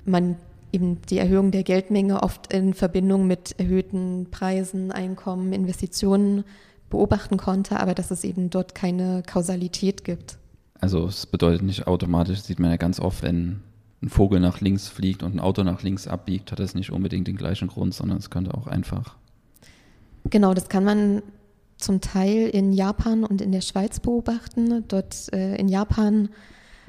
man 0.05 0.37
eben 0.73 1.01
die 1.09 1.19
Erhöhung 1.19 1.51
der 1.51 1.63
Geldmenge 1.63 2.23
oft 2.23 2.53
in 2.53 2.75
Verbindung 2.75 3.27
mit 3.27 3.59
erhöhten 3.59 4.29
Preisen, 4.31 4.91
Einkommen, 4.91 5.53
Investitionen 5.53 6.45
beobachten 6.91 7.37
konnte, 7.37 7.81
aber 7.81 7.95
dass 7.95 8.11
es 8.11 8.25
eben 8.25 8.51
dort 8.51 8.75
keine 8.75 9.23
Kausalität 9.27 10.05
gibt. 10.05 10.39
Also 10.81 11.07
es 11.07 11.27
bedeutet 11.27 11.63
nicht 11.63 11.87
automatisch, 11.87 12.41
sieht 12.41 12.59
man 12.59 12.71
ja 12.71 12.77
ganz 12.77 13.01
oft, 13.01 13.23
wenn 13.23 13.61
ein 14.03 14.09
Vogel 14.09 14.41
nach 14.41 14.61
links 14.61 14.89
fliegt 14.89 15.23
und 15.23 15.35
ein 15.35 15.41
Auto 15.41 15.63
nach 15.63 15.83
links 15.83 16.09
abbiegt, 16.09 16.51
hat 16.51 16.59
das 16.59 16.75
nicht 16.75 16.91
unbedingt 16.91 17.29
den 17.29 17.37
gleichen 17.37 17.69
Grund, 17.69 17.95
sondern 17.95 18.19
es 18.19 18.31
könnte 18.31 18.55
auch 18.55 18.67
einfach. 18.67 19.17
Genau, 20.29 20.55
das 20.55 20.69
kann 20.69 20.85
man 20.85 21.23
zum 21.83 22.01
Teil 22.01 22.49
in 22.49 22.73
Japan 22.73 23.25
und 23.25 23.41
in 23.41 23.53
der 23.53 23.61
Schweiz 23.61 24.01
beobachten. 24.01 24.85
Dort 24.89 25.33
äh, 25.33 25.57
in 25.57 25.69
Japan 25.69 26.29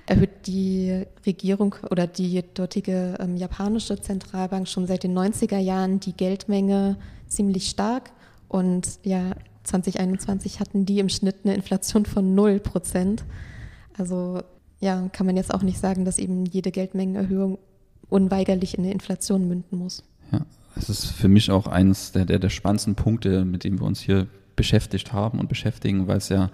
erhöht 0.05 0.47
die 0.47 1.05
Regierung 1.25 1.75
oder 1.89 2.07
die 2.07 2.43
dortige 2.53 3.15
ähm, 3.19 3.37
japanische 3.37 3.99
Zentralbank 3.99 4.67
schon 4.67 4.85
seit 4.87 5.03
den 5.03 5.17
90er 5.17 5.57
Jahren 5.57 5.99
die 5.99 6.13
Geldmenge 6.13 6.97
ziemlich 7.27 7.69
stark. 7.69 8.11
Und 8.47 8.99
ja, 9.03 9.35
2021 9.63 10.59
hatten 10.59 10.85
die 10.85 10.99
im 10.99 11.09
Schnitt 11.09 11.37
eine 11.43 11.55
Inflation 11.55 12.05
von 12.05 12.35
0 12.35 12.59
Prozent. 12.59 13.23
Also 13.97 14.41
ja, 14.79 15.07
kann 15.13 15.25
man 15.25 15.37
jetzt 15.37 15.53
auch 15.53 15.63
nicht 15.63 15.79
sagen, 15.79 16.03
dass 16.03 16.17
eben 16.17 16.45
jede 16.45 16.71
Geldmengenerhöhung 16.71 17.57
unweigerlich 18.09 18.77
in 18.77 18.83
eine 18.83 18.93
Inflation 18.93 19.47
münden 19.47 19.77
muss. 19.77 20.03
Ja, 20.31 20.45
das 20.75 20.89
ist 20.89 21.05
für 21.05 21.29
mich 21.29 21.49
auch 21.49 21.67
eines 21.67 22.11
der, 22.11 22.25
der, 22.25 22.39
der 22.39 22.49
spannendsten 22.49 22.95
Punkte, 22.95 23.45
mit 23.45 23.63
denen 23.63 23.79
wir 23.79 23.85
uns 23.85 24.01
hier 24.01 24.27
beschäftigt 24.55 25.13
haben 25.13 25.39
und 25.39 25.49
beschäftigen, 25.49 26.07
weil 26.07 26.17
es 26.17 26.29
ja 26.29 26.49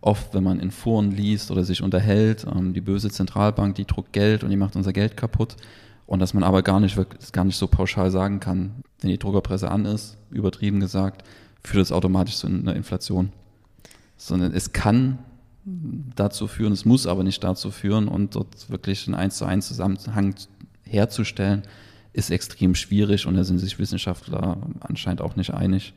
oft, 0.00 0.34
wenn 0.34 0.44
man 0.44 0.60
in 0.60 0.70
Foren 0.70 1.12
liest 1.12 1.50
oder 1.50 1.64
sich 1.64 1.82
unterhält, 1.82 2.46
ähm, 2.52 2.74
die 2.74 2.80
böse 2.80 3.10
Zentralbank, 3.10 3.76
die 3.76 3.86
druckt 3.86 4.12
Geld 4.12 4.44
und 4.44 4.50
die 4.50 4.56
macht 4.56 4.76
unser 4.76 4.92
Geld 4.92 5.16
kaputt. 5.16 5.56
Und 6.06 6.18
dass 6.18 6.34
man 6.34 6.42
aber 6.42 6.62
gar 6.62 6.80
nicht, 6.80 6.98
gar 7.32 7.44
nicht 7.44 7.56
so 7.56 7.68
pauschal 7.68 8.10
sagen 8.10 8.40
kann, 8.40 8.82
wenn 9.00 9.10
die 9.10 9.18
Druckerpresse 9.18 9.70
an 9.70 9.84
ist, 9.86 10.18
übertrieben 10.30 10.80
gesagt, 10.80 11.24
führt 11.62 11.84
es 11.84 11.92
automatisch 11.92 12.36
zu 12.36 12.48
einer 12.48 12.74
Inflation. 12.74 13.32
Sondern 14.16 14.52
es 14.52 14.72
kann 14.72 15.18
dazu 16.16 16.48
führen, 16.48 16.72
es 16.72 16.84
muss 16.84 17.06
aber 17.06 17.22
nicht 17.22 17.42
dazu 17.44 17.70
führen 17.70 18.08
und 18.08 18.34
dort 18.34 18.68
wirklich 18.68 19.06
einen 19.06 19.14
1 19.14 19.36
zu 19.36 19.44
1 19.44 19.68
Zusammenhang 19.68 20.34
herzustellen, 20.82 21.62
ist 22.12 22.30
extrem 22.30 22.74
schwierig 22.74 23.26
und 23.26 23.36
da 23.36 23.44
sind 23.44 23.58
sich 23.58 23.78
Wissenschaftler 23.78 24.58
anscheinend 24.80 25.22
auch 25.22 25.36
nicht 25.36 25.54
einig. 25.54 25.94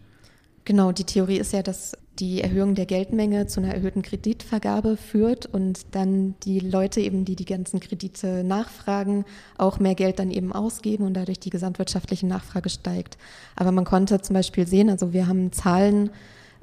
Genau, 0.66 0.92
die 0.92 1.04
Theorie 1.04 1.38
ist 1.38 1.54
ja, 1.54 1.62
dass 1.62 1.94
die 2.18 2.42
Erhöhung 2.42 2.74
der 2.74 2.88
Geldmenge 2.88 3.46
zu 3.46 3.60
einer 3.60 3.74
erhöhten 3.74 4.02
Kreditvergabe 4.02 4.98
führt 4.98 5.46
und 5.46 5.94
dann 5.94 6.34
die 6.44 6.60
Leute 6.60 7.02
eben, 7.02 7.24
die 7.24 7.36
die 7.36 7.46
ganzen 7.46 7.80
Kredite 7.80 8.44
nachfragen, 8.44 9.26
auch 9.60 9.80
mehr 9.80 9.94
Geld 9.94 10.18
dann 10.18 10.32
eben 10.32 10.52
ausgeben 10.52 11.06
und 11.06 11.14
dadurch 11.14 11.40
die 11.40 11.52
gesamtwirtschaftliche 11.52 12.26
Nachfrage 12.26 12.70
steigt. 12.70 13.18
Aber 13.56 13.72
man 13.72 13.86
konnte 13.86 14.22
zum 14.22 14.34
Beispiel 14.34 14.66
sehen, 14.66 14.90
also 14.90 15.14
wir 15.14 15.28
haben 15.28 15.52
Zahlen 15.52 16.10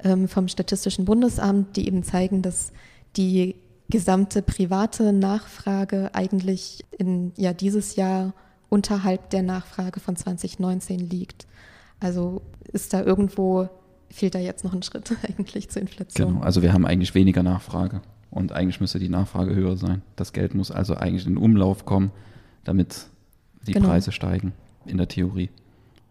ähm, 0.03 0.27
vom 0.27 0.49
Statistischen 0.49 1.05
Bundesamt, 1.05 1.77
die 1.77 1.87
eben 1.87 2.03
zeigen, 2.03 2.41
dass 2.41 2.73
die 3.15 3.55
gesamte 3.89 4.41
private 4.41 5.13
Nachfrage 5.13 6.09
eigentlich 6.13 6.83
in 6.97 7.31
ja 7.37 7.53
dieses 7.53 7.95
Jahr 7.95 8.33
unterhalb 8.69 9.29
der 9.29 9.43
Nachfrage 9.43 9.99
von 9.99 10.15
2019 10.15 10.99
liegt. 10.99 11.45
Also 11.99 12.41
ist 12.71 12.93
da 12.93 13.01
irgendwo 13.03 13.69
fehlt 14.13 14.35
da 14.35 14.39
jetzt 14.39 14.63
noch 14.63 14.73
ein 14.73 14.83
Schritt 14.83 15.11
eigentlich 15.27 15.69
zur 15.69 15.81
Inflation. 15.81 16.33
Genau, 16.33 16.41
also 16.41 16.61
wir 16.61 16.71
haben 16.71 16.85
eigentlich 16.85 17.15
weniger 17.15 17.43
Nachfrage 17.43 18.01
und 18.29 18.51
eigentlich 18.51 18.79
müsste 18.79 18.99
die 18.99 19.09
Nachfrage 19.09 19.55
höher 19.55 19.75
sein. 19.75 20.01
Das 20.15 20.33
Geld 20.33 20.53
muss 20.53 20.71
also 20.71 20.95
eigentlich 20.95 21.25
in 21.25 21.33
den 21.33 21.43
Umlauf 21.43 21.85
kommen, 21.85 22.11
damit 22.63 23.07
die 23.65 23.73
genau. 23.73 23.89
Preise 23.89 24.11
steigen, 24.11 24.53
in 24.85 24.97
der 24.97 25.07
Theorie. 25.07 25.49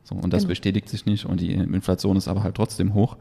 So, 0.05 0.17
und 0.17 0.33
das 0.33 0.43
genau. 0.43 0.51
bestätigt 0.51 0.89
sich 0.89 1.07
nicht 1.07 1.27
und 1.27 1.41
die 1.41 1.53
Inflation 1.53 2.17
ist 2.17 2.29
aber 2.29 2.43
halt 2.43 2.57
trotzdem 2.57 2.95
hoch. 2.95 3.17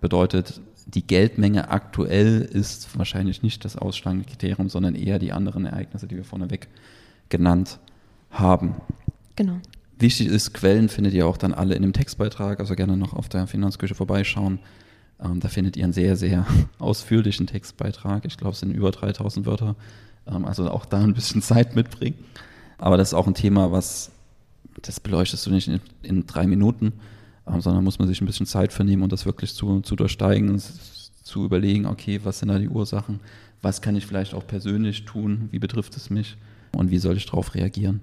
Bedeutet, 0.00 0.60
die 0.86 1.06
Geldmenge 1.06 1.70
aktuell 1.70 2.42
ist 2.42 2.98
wahrscheinlich 2.98 3.42
nicht 3.42 3.64
das 3.64 3.76
ausschlagende 3.76 4.26
Kriterium, 4.26 4.68
sondern 4.68 4.94
eher 4.96 5.18
die 5.18 5.32
anderen 5.32 5.64
Ereignisse, 5.64 6.06
die 6.08 6.16
wir 6.16 6.24
vorneweg 6.24 6.68
genannt 7.28 7.78
haben. 8.30 8.74
Genau. 9.36 9.60
Wichtig 9.98 10.26
ist, 10.26 10.52
Quellen 10.54 10.88
findet 10.88 11.14
ihr 11.14 11.26
auch 11.26 11.36
dann 11.36 11.54
alle 11.54 11.74
in 11.74 11.82
dem 11.82 11.92
Textbeitrag, 11.92 12.58
also 12.60 12.74
gerne 12.74 12.96
noch 12.96 13.12
auf 13.12 13.28
der 13.28 13.46
Finanzküche 13.46 13.94
vorbeischauen. 13.94 14.58
Ähm, 15.22 15.40
da 15.40 15.48
findet 15.48 15.76
ihr 15.76 15.84
einen 15.84 15.92
sehr, 15.92 16.16
sehr 16.16 16.46
ausführlichen 16.78 17.46
Textbeitrag. 17.46 18.24
Ich 18.24 18.36
glaube, 18.36 18.54
es 18.54 18.60
sind 18.60 18.72
über 18.72 18.90
3000 18.90 19.46
Wörter. 19.46 19.76
Ähm, 20.26 20.44
also 20.44 20.68
auch 20.70 20.84
da 20.84 21.00
ein 21.00 21.14
bisschen 21.14 21.42
Zeit 21.42 21.76
mitbringen. 21.76 22.18
Aber 22.78 22.96
das 22.96 23.08
ist 23.08 23.14
auch 23.14 23.26
ein 23.26 23.34
Thema, 23.34 23.70
was, 23.70 24.10
das 24.82 24.98
beleuchtest 25.00 25.46
du 25.46 25.50
nicht 25.50 25.68
in, 25.68 25.80
in 26.02 26.26
drei 26.26 26.46
Minuten, 26.46 26.92
ähm, 27.46 27.60
sondern 27.60 27.84
muss 27.84 27.98
man 27.98 28.08
sich 28.08 28.20
ein 28.20 28.26
bisschen 28.26 28.46
Zeit 28.46 28.72
vernehmen 28.72 29.02
und 29.02 29.12
das 29.12 29.26
wirklich 29.26 29.54
zu, 29.54 29.80
zu 29.80 29.94
durchsteigen, 29.94 30.60
zu 31.22 31.44
überlegen, 31.44 31.86
okay, 31.86 32.20
was 32.24 32.40
sind 32.40 32.48
da 32.48 32.58
die 32.58 32.68
Ursachen? 32.68 33.20
Was 33.62 33.80
kann 33.80 33.96
ich 33.96 34.06
vielleicht 34.06 34.34
auch 34.34 34.46
persönlich 34.46 35.04
tun? 35.04 35.48
Wie 35.50 35.58
betrifft 35.58 35.96
es 35.96 36.10
mich? 36.10 36.36
Und 36.72 36.90
wie 36.90 36.98
soll 36.98 37.16
ich 37.16 37.26
darauf 37.26 37.54
reagieren? 37.54 38.00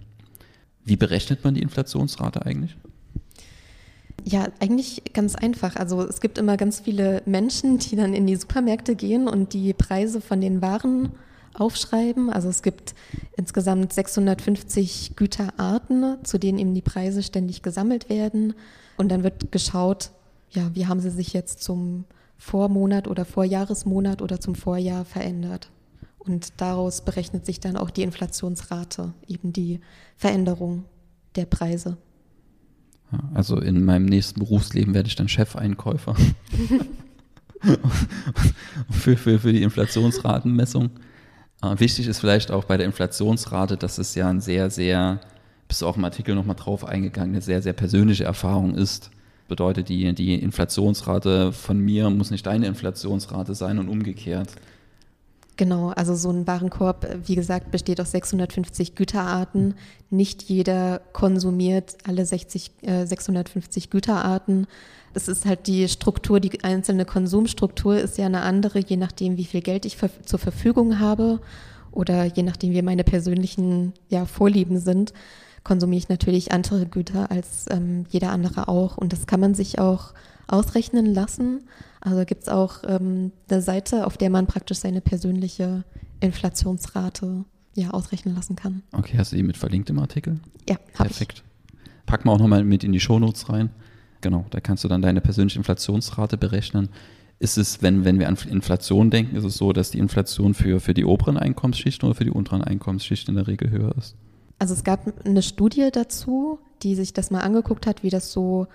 Wie 0.84 0.96
berechnet 0.96 1.44
man 1.44 1.54
die 1.54 1.62
Inflationsrate 1.62 2.46
eigentlich? 2.46 2.76
Ja, 4.24 4.48
eigentlich 4.60 5.04
ganz 5.14 5.36
einfach. 5.36 5.76
Also 5.76 6.04
es 6.04 6.22
gibt 6.22 6.38
immer 6.38 6.58
ganz 6.58 6.82
viele 6.82 7.22
Menschen, 7.26 7.80
die 7.80 7.96
dann 7.96 8.14
in 8.14 8.28
die 8.28 8.36
Supermärkte 8.36 8.96
gehen 8.96 9.28
und 9.28 9.54
die 9.54 9.74
Preise 9.74 10.22
von 10.22 10.42
den 10.42 10.62
Waren 10.62 11.12
aufschreiben. 11.54 12.30
Also 12.30 12.50
es 12.50 12.62
gibt 12.62 12.94
insgesamt 13.36 13.94
650 13.94 15.16
Güterarten, 15.16 16.18
zu 16.24 16.38
denen 16.38 16.60
eben 16.60 16.74
die 16.74 16.82
Preise 16.82 17.24
ständig 17.24 17.62
gesammelt 17.62 18.10
werden. 18.10 18.54
Und 18.98 19.10
dann 19.10 19.24
wird 19.24 19.52
geschaut, 19.52 20.12
ja, 20.52 20.70
wie 20.74 20.88
haben 20.88 21.00
sie 21.00 21.10
sich 21.10 21.34
jetzt 21.34 21.64
zum 21.64 22.06
Vormonat 22.38 23.08
oder 23.08 23.26
Vorjahresmonat 23.26 24.22
oder 24.22 24.40
zum 24.40 24.56
Vorjahr 24.56 25.06
verändert. 25.06 25.70
Und 26.26 26.62
daraus 26.62 27.02
berechnet 27.02 27.46
sich 27.46 27.60
dann 27.60 27.76
auch 27.78 27.90
die 27.90 28.04
Inflationsrate, 28.04 29.14
eben 29.28 29.54
die 29.54 29.80
Veränderung 30.18 30.86
der 31.36 31.46
Preise. 31.46 31.98
Also 33.34 33.60
in 33.60 33.84
meinem 33.84 34.06
nächsten 34.06 34.40
Berufsleben 34.40 34.94
werde 34.94 35.08
ich 35.08 35.16
dann 35.16 35.28
Chefeinkäufer 35.28 36.16
für, 38.90 39.18
für, 39.18 39.40
für 39.40 39.52
die 39.52 39.64
Inflationsratenmessung. 39.64 40.92
Äh, 41.62 41.80
wichtig 41.80 42.08
ist 42.08 42.20
vielleicht 42.20 42.52
auch 42.52 42.66
bei 42.66 42.78
der 42.78 42.86
Inflationsrate, 42.86 43.78
dass 43.78 43.98
es 43.98 44.16
ja 44.16 44.30
ein 44.30 44.42
sehr, 44.42 44.70
sehr, 44.70 45.20
bist 45.68 45.82
du 45.82 45.88
auch 45.88 45.98
im 45.98 46.06
Artikel 46.06 46.36
nochmal 46.36 46.56
drauf 46.56 46.86
eingegangen, 46.86 47.32
eine 47.32 47.42
sehr, 47.42 47.62
sehr 47.62 47.74
persönliche 47.74 48.24
Erfahrung 48.24 48.76
ist. 48.76 49.12
Bedeutet, 49.48 49.90
die, 49.90 50.14
die 50.14 50.36
Inflationsrate 50.36 51.52
von 51.52 51.80
mir 51.80 52.10
muss 52.10 52.32
nicht 52.32 52.46
deine 52.46 52.68
Inflationsrate 52.68 53.56
sein 53.56 53.80
und 53.80 53.90
umgekehrt. 53.90 54.56
Genau, 55.58 55.90
also 55.90 56.16
so 56.16 56.30
ein 56.32 56.48
Warenkorb, 56.48 57.08
wie 57.26 57.36
gesagt, 57.36 57.72
besteht 57.72 58.00
aus 58.02 58.12
650 58.12 58.96
Güterarten. 58.96 59.76
Nicht 60.10 60.44
jeder 60.44 61.02
konsumiert 61.14 61.98
alle 62.08 62.26
60, 62.26 62.72
äh, 62.82 63.06
650 63.06 63.90
Güterarten. 63.90 64.66
Es 65.14 65.28
ist 65.28 65.46
halt 65.46 65.68
die 65.68 65.88
Struktur, 65.90 66.40
die 66.40 66.64
einzelne 66.64 67.06
Konsumstruktur 67.06 67.98
ist 67.98 68.18
ja 68.18 68.26
eine 68.26 68.42
andere, 68.42 68.80
je 68.80 68.98
nachdem, 68.98 69.38
wie 69.38 69.46
viel 69.46 69.62
Geld 69.62 69.86
ich 69.86 69.98
ver 69.98 70.10
zur 70.26 70.40
Verfügung 70.40 71.00
habe 71.00 71.42
oder 71.92 72.24
je 72.26 72.44
nachdem, 72.44 72.72
wie 72.72 72.82
meine 72.82 73.04
persönlichen 73.04 73.94
ja, 74.10 74.26
Vorlieben 74.26 74.80
sind, 74.80 75.14
konsumiere 75.64 76.00
ich 76.00 76.10
natürlich 76.10 76.54
andere 76.54 76.86
Güter 76.86 77.30
als 77.30 77.66
ähm, 77.70 78.06
jeder 78.10 78.32
andere 78.32 78.68
auch. 78.70 78.98
Und 78.98 79.12
das 79.12 79.28
kann 79.28 79.42
man 79.42 79.54
sich 79.54 79.80
auch 79.80 80.14
ausrechnen 80.52 81.06
lassen. 81.06 81.62
Also 82.02 82.26
gibt 82.26 82.44
es 82.44 82.50
auch 82.50 82.84
ähm, 82.88 83.32
eine 83.50 83.62
Seite, 83.62 84.06
auf 84.06 84.18
der 84.18 84.30
man 84.30 84.48
praktisch 84.48 84.80
seine 84.80 85.02
persönliche 85.02 85.84
Inflationsrate 86.20 87.46
ja, 87.76 87.92
ausrechnen 87.92 88.36
lassen 88.36 88.56
kann. 88.56 88.84
Okay, 88.92 89.18
hast 89.18 89.32
du 89.32 89.36
die 89.36 89.44
mit 89.44 89.58
verlinkt 89.58 89.90
im 89.90 90.00
Artikel? 90.00 90.40
Ja, 90.68 90.76
Perfekt. 90.94 91.44
Ich. 91.46 92.06
Packen 92.06 92.28
wir 92.28 92.34
auch 92.34 92.40
nochmal 92.40 92.64
mit 92.64 92.84
in 92.84 92.92
die 92.92 93.00
Shownotes 93.00 93.50
rein. 93.50 93.70
Genau, 94.20 94.46
da 94.50 94.60
kannst 94.60 94.84
du 94.84 94.88
dann 94.88 95.02
deine 95.02 95.22
persönliche 95.22 95.58
Inflationsrate 95.58 96.38
berechnen. 96.38 96.90
Ist 97.40 97.58
es, 97.58 97.82
wenn, 97.82 98.06
wenn 98.06 98.20
wir 98.20 98.28
an 98.28 98.38
Inflation 98.50 99.10
denken, 99.10 99.36
ist 99.36 99.46
es 99.46 99.56
so, 99.56 99.74
dass 99.74 99.90
die 99.90 99.98
Inflation 99.98 100.54
für, 100.54 100.80
für 100.80 100.94
die 100.94 101.06
oberen 101.06 101.38
Einkommensschichten 101.38 102.08
oder 102.08 102.16
für 102.16 102.26
die 102.26 102.30
unteren 102.30 102.62
Einkommensschichten 102.64 103.32
in 103.32 103.38
der 103.38 103.48
Regel 103.48 103.72
höher 103.72 103.96
ist? 103.98 104.16
Also 104.60 104.76
es 104.76 104.84
gab 104.84 105.26
eine 105.26 105.42
Studie 105.42 105.90
dazu, 105.92 106.60
die 106.84 106.94
sich 106.94 107.14
das 107.14 107.32
mal 107.32 107.40
angeguckt 107.40 107.88
hat, 107.88 108.04
wie 108.04 108.12
das 108.12 108.32
so 108.32 108.68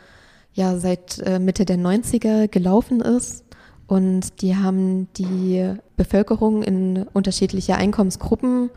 ja 0.57 0.79
seit 0.79 1.19
äh, 1.21 1.39
Mitte 1.39 1.65
der 1.65 1.79
90er 1.79 2.49
gelaufen 2.49 3.01
ist. 3.01 3.45
Und 3.87 4.43
die 4.43 4.57
haben 4.57 5.07
die 5.15 5.75
Bevölkerung 5.97 6.65
in 6.65 7.05
unterschiedliche 7.13 7.77
Einkommensgruppen 7.77 8.71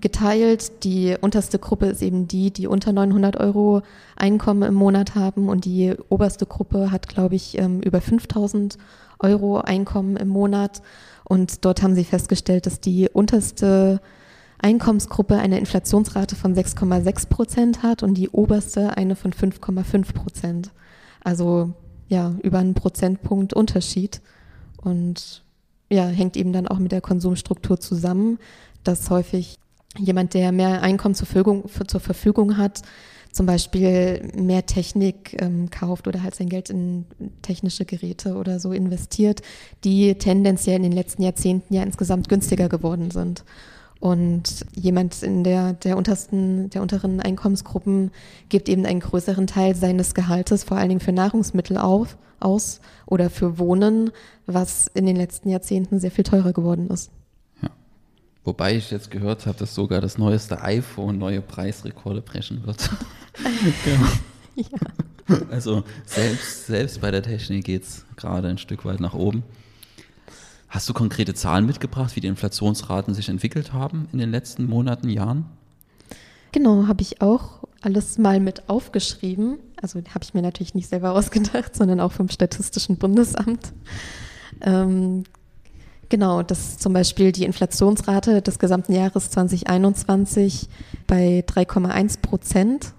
geteilt. 0.00 0.82
Die 0.82 1.14
unterste 1.20 1.58
Gruppe 1.60 1.86
ist 1.86 2.02
eben 2.02 2.26
die, 2.26 2.50
die 2.50 2.66
unter 2.66 2.92
900 2.92 3.36
Euro 3.36 3.82
Einkommen 4.16 4.62
im 4.62 4.74
Monat 4.74 5.14
haben 5.14 5.48
und 5.48 5.64
die 5.64 5.94
oberste 6.08 6.46
Gruppe 6.46 6.90
hat, 6.90 7.08
glaube 7.08 7.36
ich, 7.36 7.58
ähm, 7.58 7.80
über 7.80 8.00
5000 8.00 8.76
Euro 9.20 9.58
Einkommen 9.58 10.16
im 10.16 10.28
Monat. 10.28 10.82
Und 11.24 11.64
dort 11.64 11.82
haben 11.82 11.94
sie 11.94 12.04
festgestellt, 12.04 12.66
dass 12.66 12.80
die 12.80 13.08
unterste 13.08 14.00
Einkommensgruppe 14.58 15.36
eine 15.36 15.58
Inflationsrate 15.58 16.34
von 16.34 16.54
6,6 16.54 17.28
Prozent 17.28 17.82
hat 17.82 18.02
und 18.02 18.14
die 18.14 18.30
oberste 18.30 18.96
eine 18.96 19.16
von 19.16 19.32
5,5 19.32 20.12
Prozent. 20.12 20.70
Also 21.26 21.72
ja, 22.06 22.36
über 22.44 22.60
einen 22.60 22.74
Prozentpunkt 22.74 23.52
Unterschied. 23.52 24.22
Und 24.76 25.42
ja, 25.90 26.06
hängt 26.06 26.36
eben 26.36 26.52
dann 26.52 26.68
auch 26.68 26.78
mit 26.78 26.92
der 26.92 27.00
Konsumstruktur 27.00 27.80
zusammen, 27.80 28.38
dass 28.84 29.10
häufig 29.10 29.58
jemand, 29.98 30.34
der 30.34 30.52
mehr 30.52 30.82
Einkommen 30.82 31.16
zur 31.16 31.26
Verfügung, 31.26 31.64
zur 31.88 31.98
Verfügung 31.98 32.56
hat, 32.56 32.82
zum 33.32 33.44
Beispiel 33.44 34.30
mehr 34.36 34.66
Technik 34.66 35.36
ähm, 35.42 35.68
kauft 35.68 36.06
oder 36.06 36.22
halt 36.22 36.36
sein 36.36 36.48
Geld 36.48 36.70
in 36.70 37.06
technische 37.42 37.84
Geräte 37.84 38.36
oder 38.36 38.60
so 38.60 38.70
investiert, 38.70 39.42
die 39.82 40.14
tendenziell 40.14 40.76
in 40.76 40.84
den 40.84 40.92
letzten 40.92 41.22
Jahrzehnten 41.22 41.74
ja 41.74 41.82
insgesamt 41.82 42.28
günstiger 42.28 42.68
geworden 42.68 43.10
sind. 43.10 43.44
Und 44.00 44.66
jemand 44.74 45.22
in 45.22 45.42
der, 45.42 45.72
der 45.72 45.96
untersten, 45.96 46.70
der 46.70 46.82
unteren 46.82 47.20
Einkommensgruppen 47.20 48.10
gibt 48.48 48.68
eben 48.68 48.84
einen 48.84 49.00
größeren 49.00 49.46
Teil 49.46 49.74
seines 49.74 50.14
Gehaltes, 50.14 50.64
vor 50.64 50.76
allen 50.76 50.90
Dingen 50.90 51.00
für 51.00 51.12
Nahrungsmittel 51.12 51.78
auf, 51.78 52.18
aus 52.38 52.80
oder 53.06 53.30
für 53.30 53.58
Wohnen, 53.58 54.10
was 54.46 54.86
in 54.88 55.06
den 55.06 55.16
letzten 55.16 55.48
Jahrzehnten 55.48 55.98
sehr 55.98 56.10
viel 56.10 56.24
teurer 56.24 56.52
geworden 56.52 56.88
ist. 56.88 57.10
Ja. 57.62 57.70
Wobei 58.44 58.76
ich 58.76 58.90
jetzt 58.90 59.10
gehört 59.10 59.46
habe, 59.46 59.58
dass 59.58 59.74
sogar 59.74 60.02
das 60.02 60.18
neueste 60.18 60.62
iPhone 60.62 61.16
neue 61.16 61.40
Preisrekorde 61.40 62.20
brechen 62.20 62.66
wird. 62.66 62.90
ja. 63.86 64.62
ja. 65.28 65.38
Also 65.50 65.82
selbst, 66.04 66.66
selbst 66.66 67.00
bei 67.00 67.10
der 67.10 67.22
Technik 67.22 67.64
geht 67.64 67.82
es 67.82 68.04
gerade 68.16 68.48
ein 68.48 68.58
Stück 68.58 68.84
weit 68.84 69.00
nach 69.00 69.14
oben. 69.14 69.42
Hast 70.76 70.90
du 70.90 70.92
konkrete 70.92 71.32
Zahlen 71.32 71.64
mitgebracht, 71.64 72.16
wie 72.16 72.20
die 72.20 72.28
Inflationsraten 72.28 73.14
sich 73.14 73.30
entwickelt 73.30 73.72
haben 73.72 74.10
in 74.12 74.18
den 74.18 74.30
letzten 74.30 74.66
Monaten, 74.66 75.08
Jahren? 75.08 75.46
Genau, 76.52 76.86
habe 76.86 77.00
ich 77.00 77.22
auch 77.22 77.62
alles 77.80 78.18
mal 78.18 78.40
mit 78.40 78.68
aufgeschrieben. 78.68 79.56
Also 79.80 80.00
habe 80.00 80.22
ich 80.22 80.34
mir 80.34 80.42
natürlich 80.42 80.74
nicht 80.74 80.90
selber 80.90 81.12
ausgedacht, 81.12 81.74
sondern 81.74 81.98
auch 81.98 82.12
vom 82.12 82.28
Statistischen 82.28 82.98
Bundesamt. 82.98 83.72
Ähm, 84.60 85.24
genau, 86.10 86.42
dass 86.42 86.76
zum 86.76 86.92
Beispiel 86.92 87.32
die 87.32 87.44
Inflationsrate 87.44 88.42
des 88.42 88.58
gesamten 88.58 88.92
Jahres 88.92 89.30
2021 89.30 90.68
bei 91.06 91.42
3,1 91.48 92.20
Prozent 92.20 92.92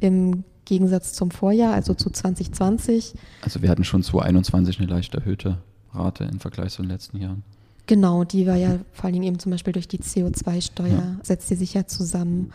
im 0.00 0.44
Gegensatz 0.66 1.14
zum 1.14 1.30
Vorjahr, 1.30 1.72
also 1.72 1.94
zu 1.94 2.10
2020. 2.10 3.14
Also 3.40 3.62
wir 3.62 3.70
hatten 3.70 3.84
schon 3.84 4.02
2021 4.02 4.80
eine 4.80 4.90
leicht 4.90 5.14
erhöhte 5.14 5.56
Rate 5.96 6.24
im 6.24 6.40
Vergleich 6.40 6.72
zu 6.72 6.82
den 6.82 6.90
letzten 6.90 7.18
Jahren. 7.20 7.42
Genau, 7.86 8.24
die 8.24 8.46
war 8.46 8.56
ja 8.56 8.78
vor 8.92 9.04
allen 9.04 9.14
Dingen 9.14 9.24
eben 9.26 9.38
zum 9.38 9.52
Beispiel 9.52 9.72
durch 9.72 9.88
die 9.88 10.00
CO2-Steuer, 10.00 10.88
ja. 10.88 11.16
setzt 11.22 11.48
die 11.50 11.54
sich 11.54 11.74
ja 11.74 11.86
zusammen. 11.86 12.52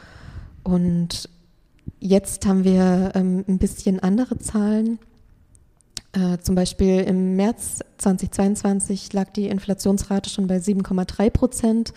Und 0.64 1.30
jetzt 2.00 2.46
haben 2.46 2.64
wir 2.64 3.12
ähm, 3.16 3.46
ein 3.48 3.58
bisschen 3.58 4.00
andere 4.00 4.38
Zahlen. 4.40 5.00
Äh, 6.12 6.40
zum 6.40 6.56
Beispiel 6.56 7.00
im 7.02 7.38
März 7.38 7.80
2022 7.98 9.14
lag 9.14 9.30
die 9.32 9.48
Inflationsrate 9.48 10.30
schon 10.30 10.48
bei 10.48 10.58
7,3 10.58 11.30
Prozent 11.30 11.94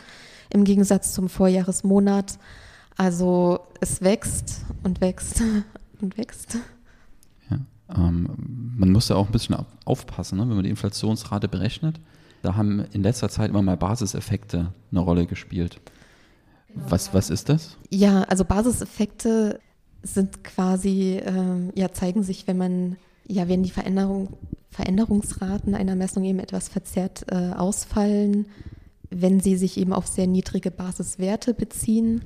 im 0.50 0.62
Gegensatz 0.62 1.12
zum 1.12 1.28
Vorjahresmonat. 1.28 2.38
Also 2.96 3.58
es 3.80 4.02
wächst 4.02 4.60
und 4.84 5.00
wächst 5.00 5.42
und 6.00 6.16
wächst. 6.16 6.58
Ähm, 7.96 8.28
man 8.76 8.90
muss 8.90 9.08
ja 9.08 9.16
auch 9.16 9.26
ein 9.26 9.32
bisschen 9.32 9.56
aufpassen, 9.84 10.38
ne, 10.38 10.48
wenn 10.48 10.56
man 10.56 10.64
die 10.64 10.70
Inflationsrate 10.70 11.48
berechnet. 11.48 12.00
Da 12.42 12.56
haben 12.56 12.84
in 12.92 13.02
letzter 13.02 13.28
Zeit 13.28 13.50
immer 13.50 13.62
mal 13.62 13.76
Basiseffekte 13.76 14.72
eine 14.90 15.00
Rolle 15.00 15.26
gespielt. 15.26 15.80
Genau. 16.68 16.90
Was, 16.90 17.14
was 17.14 17.30
ist 17.30 17.48
das? 17.48 17.76
Ja, 17.90 18.22
also 18.24 18.44
Basiseffekte 18.44 19.60
sind 20.02 20.44
quasi, 20.44 21.20
ähm, 21.24 21.70
ja, 21.74 21.92
zeigen 21.92 22.22
sich, 22.22 22.46
wenn 22.46 22.58
man, 22.58 22.96
ja, 23.26 23.48
wenn 23.48 23.62
die 23.62 23.70
Veränderung, 23.70 24.36
Veränderungsraten 24.70 25.74
einer 25.74 25.94
Messung 25.94 26.24
eben 26.24 26.40
etwas 26.40 26.68
verzerrt 26.68 27.24
äh, 27.30 27.52
ausfallen, 27.52 28.46
wenn 29.08 29.40
sie 29.40 29.56
sich 29.56 29.78
eben 29.78 29.92
auf 29.92 30.06
sehr 30.08 30.26
niedrige 30.26 30.70
Basiswerte 30.70 31.54
beziehen 31.54 32.22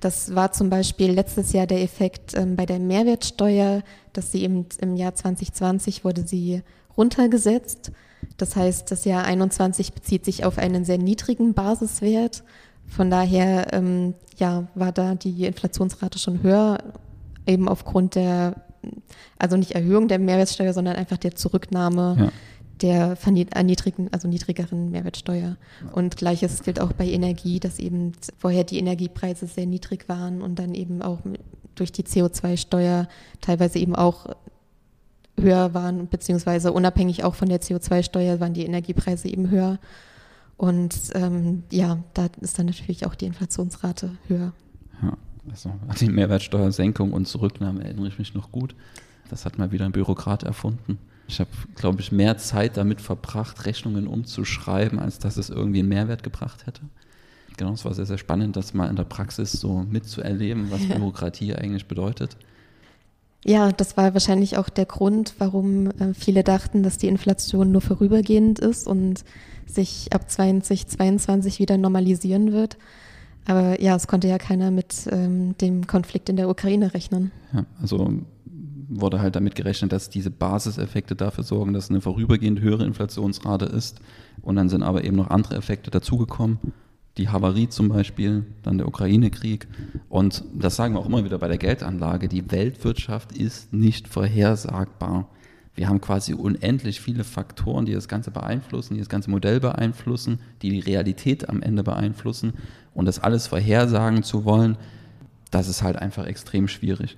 das 0.00 0.34
war 0.34 0.52
zum 0.52 0.70
Beispiel 0.70 1.10
letztes 1.12 1.52
Jahr 1.52 1.66
der 1.66 1.82
Effekt 1.82 2.34
ähm, 2.34 2.56
bei 2.56 2.66
der 2.66 2.78
Mehrwertsteuer, 2.78 3.82
dass 4.12 4.32
sie 4.32 4.42
eben 4.42 4.66
im 4.80 4.96
Jahr 4.96 5.14
2020 5.14 6.04
wurde 6.04 6.26
sie 6.26 6.62
runtergesetzt. 6.96 7.92
Das 8.36 8.56
heißt, 8.56 8.90
das 8.90 9.04
Jahr 9.04 9.24
21 9.24 9.92
bezieht 9.92 10.24
sich 10.24 10.44
auf 10.44 10.58
einen 10.58 10.84
sehr 10.84 10.98
niedrigen 10.98 11.54
Basiswert. 11.54 12.44
Von 12.86 13.10
daher 13.10 13.72
ähm, 13.72 14.14
ja, 14.36 14.66
war 14.74 14.92
da 14.92 15.14
die 15.14 15.46
Inflationsrate 15.46 16.18
schon 16.18 16.42
höher, 16.42 16.78
eben 17.46 17.68
aufgrund 17.68 18.14
der, 18.16 18.64
also 19.38 19.56
nicht 19.56 19.72
Erhöhung 19.72 20.08
der 20.08 20.18
Mehrwertsteuer, 20.18 20.72
sondern 20.72 20.96
einfach 20.96 21.18
der 21.18 21.34
Zurücknahme 21.34 22.16
ja 22.18 22.32
der 22.82 23.16
niedrigen, 23.62 24.08
also 24.12 24.28
niedrigeren 24.28 24.90
Mehrwertsteuer. 24.90 25.56
Und 25.92 26.16
gleiches 26.16 26.62
gilt 26.62 26.80
auch 26.80 26.92
bei 26.92 27.06
Energie, 27.06 27.60
dass 27.60 27.78
eben 27.78 28.12
vorher 28.38 28.64
die 28.64 28.78
Energiepreise 28.78 29.46
sehr 29.46 29.66
niedrig 29.66 30.08
waren 30.08 30.42
und 30.42 30.58
dann 30.58 30.74
eben 30.74 31.02
auch 31.02 31.18
durch 31.74 31.92
die 31.92 32.04
CO2-Steuer 32.04 33.08
teilweise 33.40 33.78
eben 33.78 33.94
auch 33.94 34.26
höher 35.38 35.74
waren, 35.74 36.08
beziehungsweise 36.08 36.72
unabhängig 36.72 37.24
auch 37.24 37.34
von 37.34 37.48
der 37.48 37.60
CO2-Steuer 37.60 38.40
waren 38.40 38.54
die 38.54 38.64
Energiepreise 38.64 39.28
eben 39.28 39.50
höher. 39.50 39.78
Und 40.56 40.94
ähm, 41.14 41.62
ja, 41.70 41.98
da 42.12 42.28
ist 42.40 42.58
dann 42.58 42.66
natürlich 42.66 43.06
auch 43.06 43.14
die 43.14 43.26
Inflationsrate 43.26 44.10
höher. 44.28 44.52
Ja, 45.02 45.16
also 45.48 45.72
die 46.00 46.10
Mehrwertsteuersenkung 46.10 47.12
und 47.12 47.26
Zurücknahme 47.26 47.82
erinnere 47.84 48.08
ich 48.08 48.18
mich 48.18 48.34
noch 48.34 48.52
gut. 48.52 48.74
Das 49.30 49.46
hat 49.46 49.58
mal 49.58 49.72
wieder 49.72 49.86
ein 49.86 49.92
Bürokrat 49.92 50.42
erfunden. 50.42 50.98
Ich 51.30 51.38
habe, 51.38 51.50
glaube 51.76 52.00
ich, 52.00 52.10
mehr 52.10 52.38
Zeit 52.38 52.76
damit 52.76 53.00
verbracht, 53.00 53.64
Rechnungen 53.64 54.08
umzuschreiben, 54.08 54.98
als 54.98 55.20
dass 55.20 55.36
es 55.36 55.48
irgendwie 55.48 55.78
einen 55.78 55.88
Mehrwert 55.88 56.24
gebracht 56.24 56.66
hätte. 56.66 56.80
Genau, 57.56 57.72
es 57.72 57.84
war 57.84 57.94
sehr, 57.94 58.06
sehr 58.06 58.18
spannend, 58.18 58.56
das 58.56 58.74
mal 58.74 58.90
in 58.90 58.96
der 58.96 59.04
Praxis 59.04 59.52
so 59.52 59.86
mitzuerleben, 59.88 60.72
was 60.72 60.84
ja. 60.88 60.96
Bürokratie 60.96 61.54
eigentlich 61.54 61.86
bedeutet. 61.86 62.36
Ja, 63.44 63.70
das 63.70 63.96
war 63.96 64.12
wahrscheinlich 64.12 64.58
auch 64.58 64.68
der 64.68 64.86
Grund, 64.86 65.34
warum 65.38 65.86
äh, 65.92 66.14
viele 66.14 66.42
dachten, 66.42 66.82
dass 66.82 66.98
die 66.98 67.06
Inflation 67.06 67.70
nur 67.70 67.80
vorübergehend 67.80 68.58
ist 68.58 68.88
und 68.88 69.24
sich 69.66 70.08
ab 70.12 70.28
2022 70.28 71.60
wieder 71.60 71.78
normalisieren 71.78 72.52
wird. 72.52 72.76
Aber 73.46 73.80
ja, 73.80 73.94
es 73.94 74.08
konnte 74.08 74.26
ja 74.26 74.38
keiner 74.38 74.72
mit 74.72 75.06
ähm, 75.12 75.56
dem 75.58 75.86
Konflikt 75.86 76.28
in 76.28 76.36
der 76.36 76.48
Ukraine 76.48 76.92
rechnen. 76.92 77.30
Ja, 77.52 77.64
also 77.80 78.12
wurde 78.90 79.20
halt 79.20 79.36
damit 79.36 79.54
gerechnet, 79.54 79.92
dass 79.92 80.10
diese 80.10 80.30
Basiseffekte 80.30 81.14
dafür 81.14 81.44
sorgen, 81.44 81.72
dass 81.72 81.90
eine 81.90 82.00
vorübergehend 82.00 82.60
höhere 82.60 82.84
Inflationsrate 82.84 83.64
ist. 83.66 84.00
Und 84.42 84.56
dann 84.56 84.68
sind 84.68 84.82
aber 84.82 85.04
eben 85.04 85.16
noch 85.16 85.30
andere 85.30 85.54
Effekte 85.54 85.90
dazugekommen. 85.90 86.58
Die 87.16 87.28
Havarie 87.28 87.68
zum 87.68 87.88
Beispiel, 87.88 88.46
dann 88.62 88.78
der 88.78 88.88
Ukraine-Krieg. 88.88 89.68
Und 90.08 90.44
das 90.54 90.76
sagen 90.76 90.94
wir 90.94 91.00
auch 91.00 91.06
immer 91.06 91.24
wieder 91.24 91.38
bei 91.38 91.48
der 91.48 91.58
Geldanlage. 91.58 92.28
Die 92.28 92.50
Weltwirtschaft 92.50 93.32
ist 93.32 93.72
nicht 93.72 94.08
vorhersagbar. 94.08 95.28
Wir 95.74 95.88
haben 95.88 96.00
quasi 96.00 96.34
unendlich 96.34 97.00
viele 97.00 97.22
Faktoren, 97.22 97.86
die 97.86 97.92
das 97.92 98.08
Ganze 98.08 98.30
beeinflussen, 98.30 98.94
die 98.94 99.00
das 99.00 99.08
ganze 99.08 99.30
Modell 99.30 99.60
beeinflussen, 99.60 100.40
die 100.62 100.70
die 100.70 100.80
Realität 100.80 101.48
am 101.48 101.62
Ende 101.62 101.84
beeinflussen. 101.84 102.54
Und 102.92 103.06
das 103.06 103.20
alles 103.20 103.46
vorhersagen 103.46 104.24
zu 104.24 104.44
wollen, 104.44 104.76
das 105.50 105.68
ist 105.68 105.82
halt 105.82 105.96
einfach 105.96 106.26
extrem 106.26 106.66
schwierig. 106.66 107.16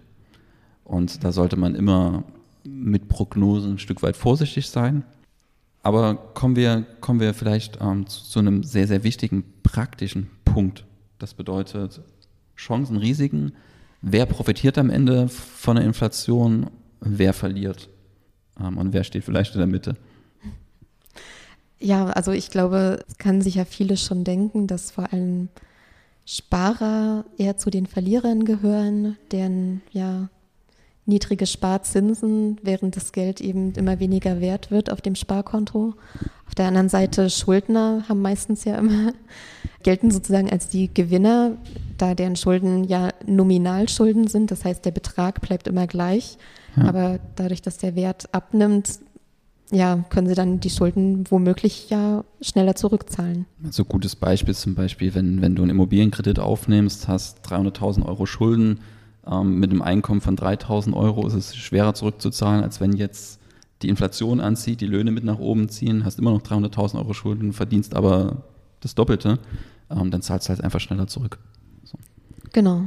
Und 0.85 1.25
da 1.25 1.33
sollte 1.33 1.57
man 1.57 1.75
immer 1.75 2.25
mit 2.65 3.09
Prognosen 3.09 3.73
ein 3.73 3.79
Stück 3.79 4.03
weit 4.03 4.17
vorsichtig 4.17 4.69
sein. 4.69 5.05
Aber 5.83 6.15
kommen 6.15 6.57
wir, 6.57 6.87
kommen 7.01 7.21
wir 7.21 7.35
vielleicht 7.35 7.81
ähm, 7.81 8.07
zu, 8.07 8.25
zu, 8.25 8.39
einem 8.39 8.63
sehr, 8.63 8.87
sehr 8.87 9.03
wichtigen 9.03 9.45
praktischen 9.63 10.31
Punkt 10.45 10.85
Das 11.19 11.35
bedeutet 11.35 12.01
Chancen, 12.57 12.97
Risiken. 12.97 13.53
Wer 14.01 14.27
profitiert 14.27 14.79
am 14.79 14.91
Ende 14.91 15.29
von 15.29 15.77
der 15.77 15.85
Inflation? 15.85 16.71
Wer 17.01 17.33
verliert? 17.33 17.89
Ähm, 18.61 18.79
und 18.79 18.93
wer 18.93 19.03
steht 19.03 19.25
vielleicht 19.25 19.55
in 19.55 19.59
der 19.59 19.67
Mitte? 19.67 19.97
Ja, 21.81 22.07
also 22.11 22.31
ich 22.31 22.51
glaube, 22.51 23.05
es 23.09 23.19
kann 23.19 23.41
sich 23.41 23.57
ja 23.57 23.65
viele 23.65 23.97
schon 23.97 24.23
denken, 24.23 24.69
dass 24.69 24.93
vor 24.93 25.13
allem 25.13 25.49
Sparer 26.25 27.25
eher 27.39 27.57
zu 27.57 27.71
den 27.71 27.87
Verlierern 27.87 28.45
gehören, 28.45 29.17
deren 29.33 29.83
ja 29.91 30.29
niedrige 31.05 31.47
Sparzinsen, 31.47 32.59
während 32.63 32.97
das 32.97 33.13
Geld 33.13 33.41
eben 33.41 33.73
immer 33.73 33.99
weniger 33.99 34.41
wert 34.41 34.71
wird 34.71 34.91
auf 34.91 35.01
dem 35.01 35.15
Sparkonto. 35.15 35.95
Auf 36.47 36.55
der 36.55 36.67
anderen 36.67 36.89
Seite 36.89 37.29
Schuldner 37.29 38.05
haben 38.09 38.23
meistens 38.23 38.65
ja 38.65 38.77
immer 38.77 39.13
gelten 39.83 40.11
sozusagen 40.11 40.51
als 40.51 40.69
die 40.69 40.93
Gewinner, 40.93 41.57
da 41.99 42.15
deren 42.15 42.37
Schulden 42.37 42.85
ja 42.85 43.09
Nominalschulden 43.27 44.29
sind. 44.29 44.51
Das 44.51 44.65
heißt, 44.65 44.85
der 44.85 44.93
Betrag 44.93 45.41
bleibt 45.41 45.67
immer 45.67 45.87
gleich. 45.87 46.39
Ja. 46.77 46.85
Aber 46.85 47.19
dadurch, 47.37 47.63
dass 47.63 47.79
der 47.79 47.97
Wert 47.97 48.33
abnimmt, 48.33 49.01
ja, 49.73 50.05
können 50.11 50.29
sie 50.29 50.35
dann 50.35 50.61
die 50.61 50.71
Schulden 50.71 51.25
womöglich 51.31 51.89
ja 51.89 52.25
schneller 52.43 52.77
zurückzahlen. 52.77 53.47
Also 53.65 53.85
gutes 53.85 54.15
Beispiel 54.15 54.55
zum 54.55 54.75
Beispiel, 54.75 55.15
wenn, 55.15 55.41
wenn 55.41 55.55
du 55.55 55.63
einen 55.63 55.71
Immobilienkredit 55.71 56.39
aufnimmst, 56.39 57.09
hast 57.09 57.45
300.000 57.47 58.05
Euro 58.05 58.27
Schulden, 58.27 58.81
ähm, 59.31 59.59
mit 59.59 59.71
einem 59.71 59.83
Einkommen 59.83 60.21
von 60.21 60.37
3.000 60.37 60.95
Euro 60.95 61.27
ist 61.27 61.35
es 61.35 61.57
schwerer 61.57 61.95
zurückzuzahlen, 61.95 62.63
als 62.63 62.81
wenn 62.81 62.93
jetzt 62.93 63.41
die 63.83 63.89
Inflation 63.89 64.41
anzieht, 64.41 64.81
die 64.81 64.87
Löhne 64.87 65.11
mit 65.11 65.25
nach 65.25 65.39
oben 65.39 65.69
ziehen, 65.69 66.05
hast 66.05 66.19
immer 66.19 66.31
noch 66.31 66.43
300.000 66.43 66.97
Euro 66.97 67.13
Schulden, 67.15 67.53
verdienst 67.53 67.95
aber 67.95 68.45
das 68.81 68.95
Doppelte, 68.95 69.39
ähm, 69.91 70.11
dann 70.11 70.23
zahlst 70.23 70.49
du 70.49 70.51
halt 70.51 70.65
einfach 70.65 70.81
schneller 70.81 71.07
zurück. 71.07 71.39
So. 71.85 71.99
Genau. 72.53 72.85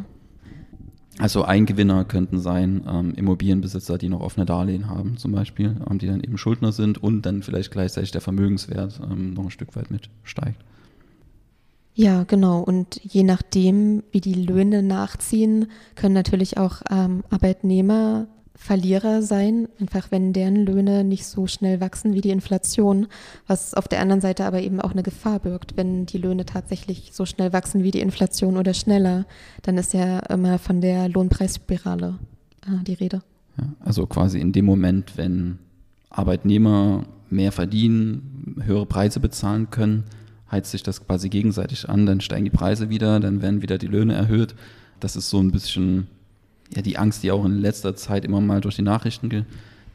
Also 1.17 1.43
ein 1.43 1.65
Gewinner 1.65 2.03
könnten 2.03 2.39
sein 2.39 2.83
ähm, 2.87 3.13
Immobilienbesitzer, 3.15 3.97
die 3.97 4.09
noch 4.09 4.19
offene 4.19 4.45
Darlehen 4.45 4.89
haben 4.89 5.17
zum 5.17 5.31
Beispiel, 5.31 5.77
ähm, 5.89 5.97
die 5.97 6.07
dann 6.07 6.21
eben 6.21 6.37
Schuldner 6.37 6.73
sind 6.73 7.01
und 7.01 7.21
dann 7.21 7.41
vielleicht 7.41 7.71
gleichzeitig 7.71 8.11
der 8.11 8.21
Vermögenswert 8.21 8.99
ähm, 9.01 9.33
noch 9.33 9.45
ein 9.45 9.51
Stück 9.51 9.75
weit 9.75 9.91
mit 9.91 10.09
steigt. 10.23 10.61
Ja, 11.95 12.23
genau. 12.23 12.59
Und 12.59 12.99
je 13.03 13.23
nachdem, 13.23 14.03
wie 14.11 14.21
die 14.21 14.33
Löhne 14.33 14.83
nachziehen, 14.83 15.67
können 15.95 16.13
natürlich 16.13 16.57
auch 16.57 16.81
ähm, 16.91 17.23
Arbeitnehmer 17.29 18.27
Verlierer 18.57 19.21
sein, 19.21 19.67
einfach 19.79 20.11
wenn 20.11 20.31
deren 20.31 20.65
Löhne 20.65 21.03
nicht 21.03 21.25
so 21.25 21.45
schnell 21.45 21.81
wachsen 21.81 22.13
wie 22.13 22.21
die 22.21 22.29
Inflation, 22.29 23.07
was 23.47 23.73
auf 23.73 23.87
der 23.87 23.99
anderen 23.99 24.21
Seite 24.21 24.45
aber 24.45 24.61
eben 24.61 24.79
auch 24.79 24.91
eine 24.91 25.03
Gefahr 25.03 25.39
birgt. 25.39 25.75
Wenn 25.75 26.05
die 26.05 26.17
Löhne 26.17 26.45
tatsächlich 26.45 27.11
so 27.13 27.25
schnell 27.25 27.51
wachsen 27.53 27.83
wie 27.83 27.91
die 27.91 27.99
Inflation 27.99 28.57
oder 28.57 28.73
schneller, 28.73 29.25
dann 29.61 29.77
ist 29.77 29.93
ja 29.93 30.19
immer 30.19 30.57
von 30.57 30.79
der 30.79 31.09
Lohnpreisspirale 31.09 32.17
äh, 32.65 32.83
die 32.85 32.93
Rede. 32.93 33.21
Ja, 33.57 33.67
also 33.81 34.05
quasi 34.07 34.39
in 34.39 34.53
dem 34.53 34.65
Moment, 34.65 35.17
wenn 35.17 35.59
Arbeitnehmer 36.09 37.03
mehr 37.29 37.51
verdienen, 37.51 38.55
höhere 38.63 38.85
Preise 38.85 39.19
bezahlen 39.19 39.69
können, 39.69 40.05
heizt 40.55 40.71
sich 40.71 40.83
das 40.83 41.05
quasi 41.05 41.29
gegenseitig 41.29 41.89
an, 41.89 42.05
dann 42.05 42.21
steigen 42.21 42.45
die 42.45 42.51
Preise 42.51 42.89
wieder, 42.89 43.19
dann 43.19 43.41
werden 43.41 43.61
wieder 43.61 43.77
die 43.77 43.87
Löhne 43.87 44.13
erhöht. 44.13 44.55
Das 44.99 45.15
ist 45.15 45.29
so 45.29 45.39
ein 45.39 45.51
bisschen 45.51 46.07
ja, 46.73 46.81
die 46.81 46.97
Angst, 46.97 47.23
die 47.23 47.31
auch 47.31 47.45
in 47.45 47.59
letzter 47.59 47.95
Zeit 47.95 48.25
immer 48.25 48.41
mal 48.41 48.61
durch 48.61 48.75
die 48.75 48.81
Nachrichten 48.81 49.29
ge 49.29 49.43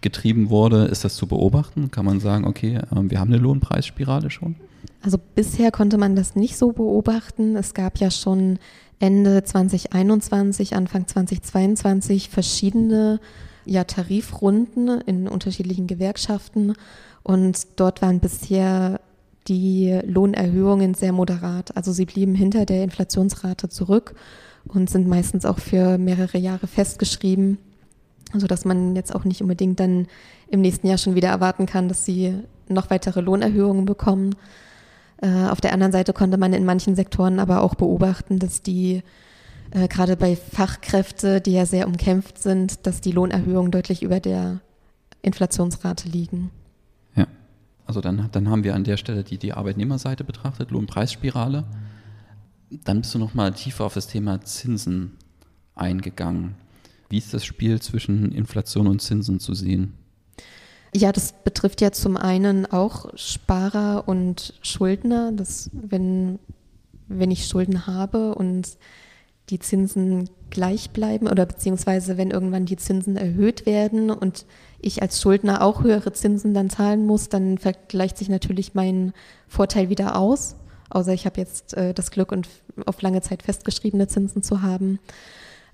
getrieben 0.02 0.48
wurde, 0.48 0.86
ist 0.86 1.04
das 1.04 1.14
zu 1.14 1.26
beobachten? 1.26 1.90
Kann 1.90 2.06
man 2.06 2.20
sagen, 2.20 2.46
okay, 2.46 2.76
äh, 2.76 3.10
wir 3.10 3.20
haben 3.20 3.30
eine 3.30 3.36
Lohnpreisspirale 3.36 4.30
schon? 4.30 4.56
Also 5.02 5.18
bisher 5.34 5.70
konnte 5.70 5.98
man 5.98 6.16
das 6.16 6.36
nicht 6.36 6.56
so 6.56 6.68
beobachten. 6.68 7.54
Es 7.54 7.74
gab 7.74 7.98
ja 7.98 8.10
schon 8.10 8.58
Ende 8.98 9.44
2021, 9.44 10.74
Anfang 10.74 11.06
2022 11.06 12.30
verschiedene 12.30 13.20
ja, 13.66 13.84
Tarifrunden 13.84 15.02
in 15.02 15.28
unterschiedlichen 15.28 15.86
Gewerkschaften 15.86 16.72
und 17.22 17.66
dort 17.76 18.00
waren 18.00 18.20
bisher 18.20 19.00
die 19.50 20.00
Lohnerhöhungen 20.06 20.94
sehr 20.94 21.12
moderat. 21.12 21.76
Also 21.76 21.92
sie 21.92 22.06
blieben 22.06 22.34
hinter 22.34 22.64
der 22.64 22.84
Inflationsrate 22.84 23.68
zurück 23.68 24.14
und 24.66 24.88
sind 24.88 25.08
meistens 25.08 25.44
auch 25.44 25.58
für 25.58 25.98
mehrere 25.98 26.38
Jahre 26.38 26.68
festgeschrieben, 26.68 27.58
sodass 28.32 28.64
man 28.64 28.94
jetzt 28.94 29.14
auch 29.14 29.24
nicht 29.24 29.42
unbedingt 29.42 29.80
dann 29.80 30.06
im 30.48 30.60
nächsten 30.60 30.86
Jahr 30.86 30.98
schon 30.98 31.16
wieder 31.16 31.28
erwarten 31.28 31.66
kann, 31.66 31.88
dass 31.88 32.04
sie 32.04 32.34
noch 32.68 32.90
weitere 32.90 33.20
Lohnerhöhungen 33.20 33.84
bekommen. 33.84 34.36
Äh, 35.20 35.48
auf 35.48 35.60
der 35.60 35.72
anderen 35.72 35.92
Seite 35.92 36.12
konnte 36.12 36.38
man 36.38 36.52
in 36.52 36.64
manchen 36.64 36.94
Sektoren 36.94 37.40
aber 37.40 37.62
auch 37.62 37.74
beobachten, 37.74 38.38
dass 38.38 38.62
die 38.62 39.02
äh, 39.72 39.88
gerade 39.88 40.16
bei 40.16 40.36
Fachkräfte, 40.36 41.40
die 41.40 41.52
ja 41.52 41.66
sehr 41.66 41.88
umkämpft 41.88 42.38
sind, 42.38 42.86
dass 42.86 43.00
die 43.00 43.12
Lohnerhöhungen 43.12 43.72
deutlich 43.72 44.02
über 44.02 44.20
der 44.20 44.60
Inflationsrate 45.22 46.08
liegen. 46.08 46.50
Also 47.90 48.00
dann, 48.00 48.28
dann 48.30 48.48
haben 48.48 48.62
wir 48.62 48.76
an 48.76 48.84
der 48.84 48.96
Stelle 48.96 49.24
die, 49.24 49.36
die 49.36 49.52
Arbeitnehmerseite 49.52 50.22
betrachtet, 50.22 50.70
Lohnpreisspirale. 50.70 51.64
Dann 52.84 53.00
bist 53.00 53.12
du 53.16 53.18
noch 53.18 53.34
mal 53.34 53.52
tiefer 53.52 53.84
auf 53.84 53.94
das 53.94 54.06
Thema 54.06 54.42
Zinsen 54.42 55.16
eingegangen. 55.74 56.54
Wie 57.08 57.18
ist 57.18 57.34
das 57.34 57.44
Spiel 57.44 57.82
zwischen 57.82 58.30
Inflation 58.30 58.86
und 58.86 59.02
Zinsen 59.02 59.40
zu 59.40 59.54
sehen? 59.54 59.94
Ja, 60.94 61.10
das 61.10 61.34
betrifft 61.42 61.80
ja 61.80 61.90
zum 61.90 62.16
einen 62.16 62.64
auch 62.64 63.06
Sparer 63.16 64.06
und 64.06 64.54
Schuldner, 64.62 65.32
dass 65.32 65.68
wenn, 65.72 66.38
wenn 67.08 67.32
ich 67.32 67.48
Schulden 67.48 67.88
habe 67.88 68.36
und 68.36 68.78
die 69.50 69.58
Zinsen 69.58 70.30
gleich 70.50 70.90
bleiben 70.90 71.28
oder 71.28 71.46
beziehungsweise 71.46 72.16
wenn 72.16 72.30
irgendwann 72.30 72.66
die 72.66 72.76
Zinsen 72.76 73.16
erhöht 73.16 73.66
werden 73.66 74.10
und 74.10 74.46
ich 74.80 75.02
als 75.02 75.20
Schuldner 75.20 75.62
auch 75.62 75.82
höhere 75.82 76.12
Zinsen 76.12 76.54
dann 76.54 76.70
zahlen 76.70 77.06
muss, 77.06 77.28
dann 77.28 77.58
vergleicht 77.58 78.18
sich 78.18 78.28
natürlich 78.28 78.74
mein 78.74 79.12
Vorteil 79.46 79.90
wieder 79.90 80.16
aus 80.16 80.56
außer 80.90 81.12
ich 81.12 81.24
habe 81.24 81.40
jetzt 81.40 81.74
äh, 81.74 81.94
das 81.94 82.10
Glück 82.10 82.32
und 82.32 82.48
auf 82.84 83.00
lange 83.00 83.22
Zeit 83.22 83.42
festgeschriebene 83.42 84.08
Zinsen 84.08 84.42
zu 84.42 84.62
haben. 84.62 84.98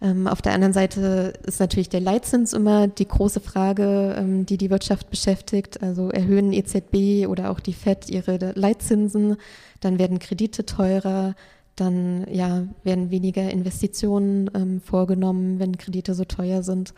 Ähm, 0.02 0.26
auf 0.26 0.42
der 0.42 0.52
anderen 0.52 0.74
Seite 0.74 1.32
ist 1.44 1.58
natürlich 1.58 1.88
der 1.88 2.00
Leitzins 2.00 2.52
immer 2.52 2.86
die 2.86 3.08
große 3.08 3.40
Frage, 3.40 4.14
ähm, 4.18 4.44
die 4.44 4.58
die 4.58 4.70
Wirtschaft 4.70 5.10
beschäftigt. 5.10 5.82
Also 5.82 6.10
erhöhen 6.10 6.52
EZB 6.52 7.26
oder 7.26 7.50
auch 7.50 7.60
die 7.60 7.72
FED 7.72 8.10
ihre 8.10 8.52
Leitzinsen, 8.54 9.36
dann 9.80 9.98
werden 9.98 10.18
Kredite 10.18 10.66
teurer, 10.66 11.34
dann 11.76 12.26
ja, 12.30 12.66
werden 12.82 13.10
weniger 13.10 13.50
Investitionen 13.50 14.50
ähm, 14.54 14.80
vorgenommen, 14.80 15.58
wenn 15.58 15.78
Kredite 15.78 16.14
so 16.14 16.24
teuer 16.24 16.62
sind. 16.62 16.94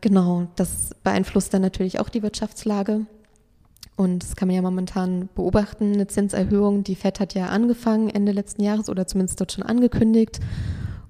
Genau, 0.00 0.46
das 0.56 0.94
beeinflusst 1.02 1.52
dann 1.52 1.62
natürlich 1.62 2.00
auch 2.00 2.08
die 2.08 2.22
Wirtschaftslage. 2.22 3.06
Und 3.96 4.22
das 4.22 4.36
kann 4.36 4.46
man 4.46 4.54
ja 4.54 4.62
momentan 4.62 5.28
beobachten, 5.34 5.92
eine 5.92 6.06
Zinserhöhung. 6.06 6.84
Die 6.84 6.94
FED 6.94 7.18
hat 7.20 7.34
ja 7.34 7.46
angefangen 7.48 8.08
Ende 8.08 8.30
letzten 8.30 8.62
Jahres 8.62 8.88
oder 8.88 9.06
zumindest 9.06 9.40
dort 9.40 9.52
schon 9.52 9.64
angekündigt. 9.64 10.38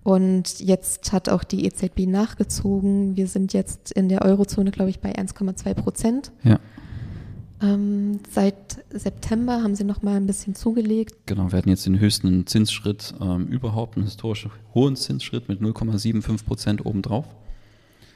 Und 0.05 0.61
jetzt 0.61 1.13
hat 1.13 1.29
auch 1.29 1.45
die 1.45 1.67
EZB 1.67 2.07
nachgezogen. 2.07 3.15
Wir 3.15 3.27
sind 3.27 3.53
jetzt 3.53 3.93
in 3.93 4.09
der 4.09 4.23
Eurozone, 4.23 4.71
glaube 4.71 4.89
ich, 4.89 5.01
bei 5.01 5.13
1,2 5.15 5.75
Prozent. 5.75 6.33
Ja. 6.45 6.59
Ähm, 7.61 8.21
seit 8.31 8.85
September 8.91 9.63
haben 9.63 9.75
sie 9.75 9.85
noch 9.85 10.03
mal 10.03 10.17
ein 10.17 10.27
bisschen 10.27 10.55
zugelegt. 10.55 11.15
Genau, 11.27 11.51
wir 11.51 11.59
hatten 11.59 11.71
jetzt 11.71 11.87
den 11.87 11.99
höchsten 11.99 12.47
Zinsschritt 12.47 13.15
ähm, 13.21 13.49
überhaupt, 13.49 13.97
einen 13.97 14.05
historisch 14.05 14.49
hohen 14.75 14.95
Zinsschritt 14.95 15.49
mit 15.49 15.61
0,75 15.61 16.45
Prozent 16.45 16.87
obendrauf. 16.87 17.27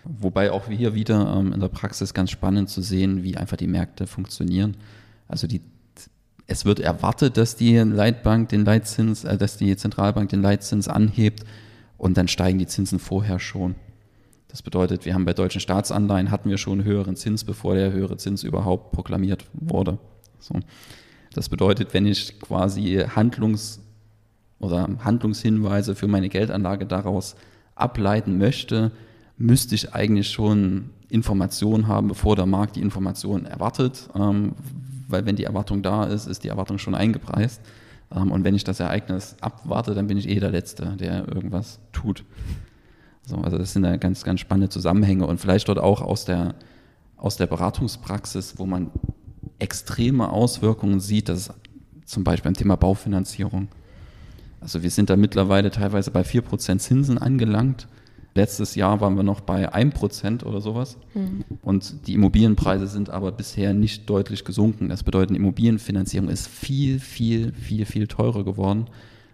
Wobei 0.05 0.52
auch 0.52 0.68
hier 0.68 0.94
wieder 0.94 1.37
ähm, 1.37 1.52
in 1.52 1.61
der 1.61 1.68
Praxis 1.68 2.14
ganz 2.14 2.31
spannend 2.31 2.70
zu 2.70 2.83
sehen, 2.83 3.22
wie 3.22 3.37
einfach 3.37 3.57
die 3.57 3.66
Märkte 3.66 4.07
funktionieren. 4.07 4.76
Also 5.28 5.46
die, 5.46 5.61
es 6.46 6.64
wird 6.64 6.81
erwartet, 6.81 7.37
dass 7.37 7.57
die 7.57 7.76
Leitbank 7.76 8.48
den 8.48 8.64
Leitzins, 8.64 9.24
äh, 9.24 9.37
dass 9.37 9.57
die 9.57 9.76
Zentralbank 9.76 10.28
den 10.28 10.42
Leitzins 10.42 10.88
anhebt 10.88 11.44
und 11.98 12.16
dann 12.16 12.28
steigen 12.28 12.59
die 12.59 12.66
Zinsen 12.66 12.98
vorher 12.98 13.38
schon. 13.38 13.74
Das 14.53 14.61
bedeutet, 14.61 15.07
wir 15.07 15.15
haben 15.15 15.25
bei 15.25 15.33
deutschen 15.33 15.62
Staatsanleihen 15.62 16.31
hatten 16.31 16.51
wir 16.51 16.59
schon 16.59 16.85
höheren 16.85 17.17
Zins, 17.17 17.43
bevor 17.43 17.75
der 17.75 17.91
höhere 17.91 18.19
Zins 18.19 18.45
überhaupt 18.45 18.93
proklamiert 18.93 19.47
wurde. 19.55 19.97
So. 20.41 20.61
Das 21.33 21.49
bedeutet, 21.49 21.95
wenn 21.95 22.05
ich 22.05 22.38
quasi 22.38 23.03
Handlungs- 23.17 23.81
oder 24.59 24.87
Handlungshinweise 25.03 25.95
für 25.95 26.07
meine 26.07 26.29
Geldanlage 26.29 26.85
daraus 26.85 27.35
ableiten 27.77 28.37
möchte, 28.37 28.93
müsste 29.38 29.75
ich 29.75 29.95
eigentlich 29.95 30.29
schon 30.29 30.91
Informationen 31.09 31.88
haben, 31.88 32.09
bevor 32.09 32.37
der 32.37 32.45
Markt 32.45 32.77
die 32.77 32.83
Informationen 32.83 33.47
erwartet. 33.47 34.11
Ähm, 34.15 34.53
weil 35.09 35.25
wenn 35.25 35.37
die 35.37 35.45
Erwartung 35.45 35.83
da 35.83 36.05
ist, 36.05 36.27
ist 36.27 36.45
die 36.45 36.49
Erwartung 36.49 36.77
schon 36.77 36.95
eingepreist. 36.95 37.62
Ähm, 38.15 38.31
und 38.31 38.45
wenn 38.45 38.55
ich 38.55 38.65
das 38.65 38.81
Ereignis 38.81 39.35
abwarte, 39.41 39.95
dann 39.95 40.09
bin 40.09 40.19
ich 40.19 40.29
eh 40.29 40.41
der 40.41 40.51
Letzte, 40.51 40.95
der 40.99 41.27
irgendwas 41.27 41.81
tut. 41.93 42.23
So, 43.25 43.37
also 43.37 43.59
das 43.59 43.73
sind 43.73 43.83
da 43.83 43.97
ganz, 43.97 44.25
ganz 44.25 44.41
spannende 44.41 44.69
Zusammenhänge 44.69 45.27
und 45.27 45.39
vielleicht 45.39 45.69
dort 45.69 45.79
auch 45.79 46.03
aus 46.03 46.25
der, 46.25 46.55
aus 47.17 47.37
der 47.37 47.47
Beratungspraxis, 47.47 48.59
wo 48.59 48.67
man 48.67 48.91
extreme 49.59 50.31
Auswirkungen 50.31 51.01
sieht, 51.01 51.29
das 51.29 51.39
ist 51.39 51.53
zum 52.05 52.25
Beispiel 52.25 52.51
beim 52.51 52.57
Thema 52.57 52.77
Baufinanzierung. 52.77 53.69
Also 54.61 54.83
wir 54.83 54.91
sind 54.91 55.11
da 55.11 55.17
mittlerweile 55.17 55.71
teilweise 55.71 56.11
bei 56.11 56.23
4% 56.23 56.79
Zinsen 56.79 57.19
angelangt. 57.19 57.89
Letztes 58.35 58.75
Jahr 58.77 59.01
waren 59.01 59.17
wir 59.17 59.23
noch 59.25 59.41
bei 59.41 59.73
1% 59.73 60.45
oder 60.45 60.61
sowas. 60.61 60.97
Mhm. 61.15 61.45
Und 61.63 62.07
die 62.07 62.15
Immobilienpreise 62.15 62.87
sind 62.87 63.11
aber 63.11 63.33
bisher 63.33 63.75
nicht 63.75 64.09
deutlich 64.09 64.45
gesunken. 64.45 64.89
Das 64.89 65.03
bedeutet, 65.03 65.37
Immobilienfinanzierung 65.37 66.29
ist 66.29 66.49
viel, 66.49 66.99
viel, 66.99 67.53
viel, 67.53 67.85
viel 67.85 68.07
teurer 68.07 68.45
geworden. 68.45 68.87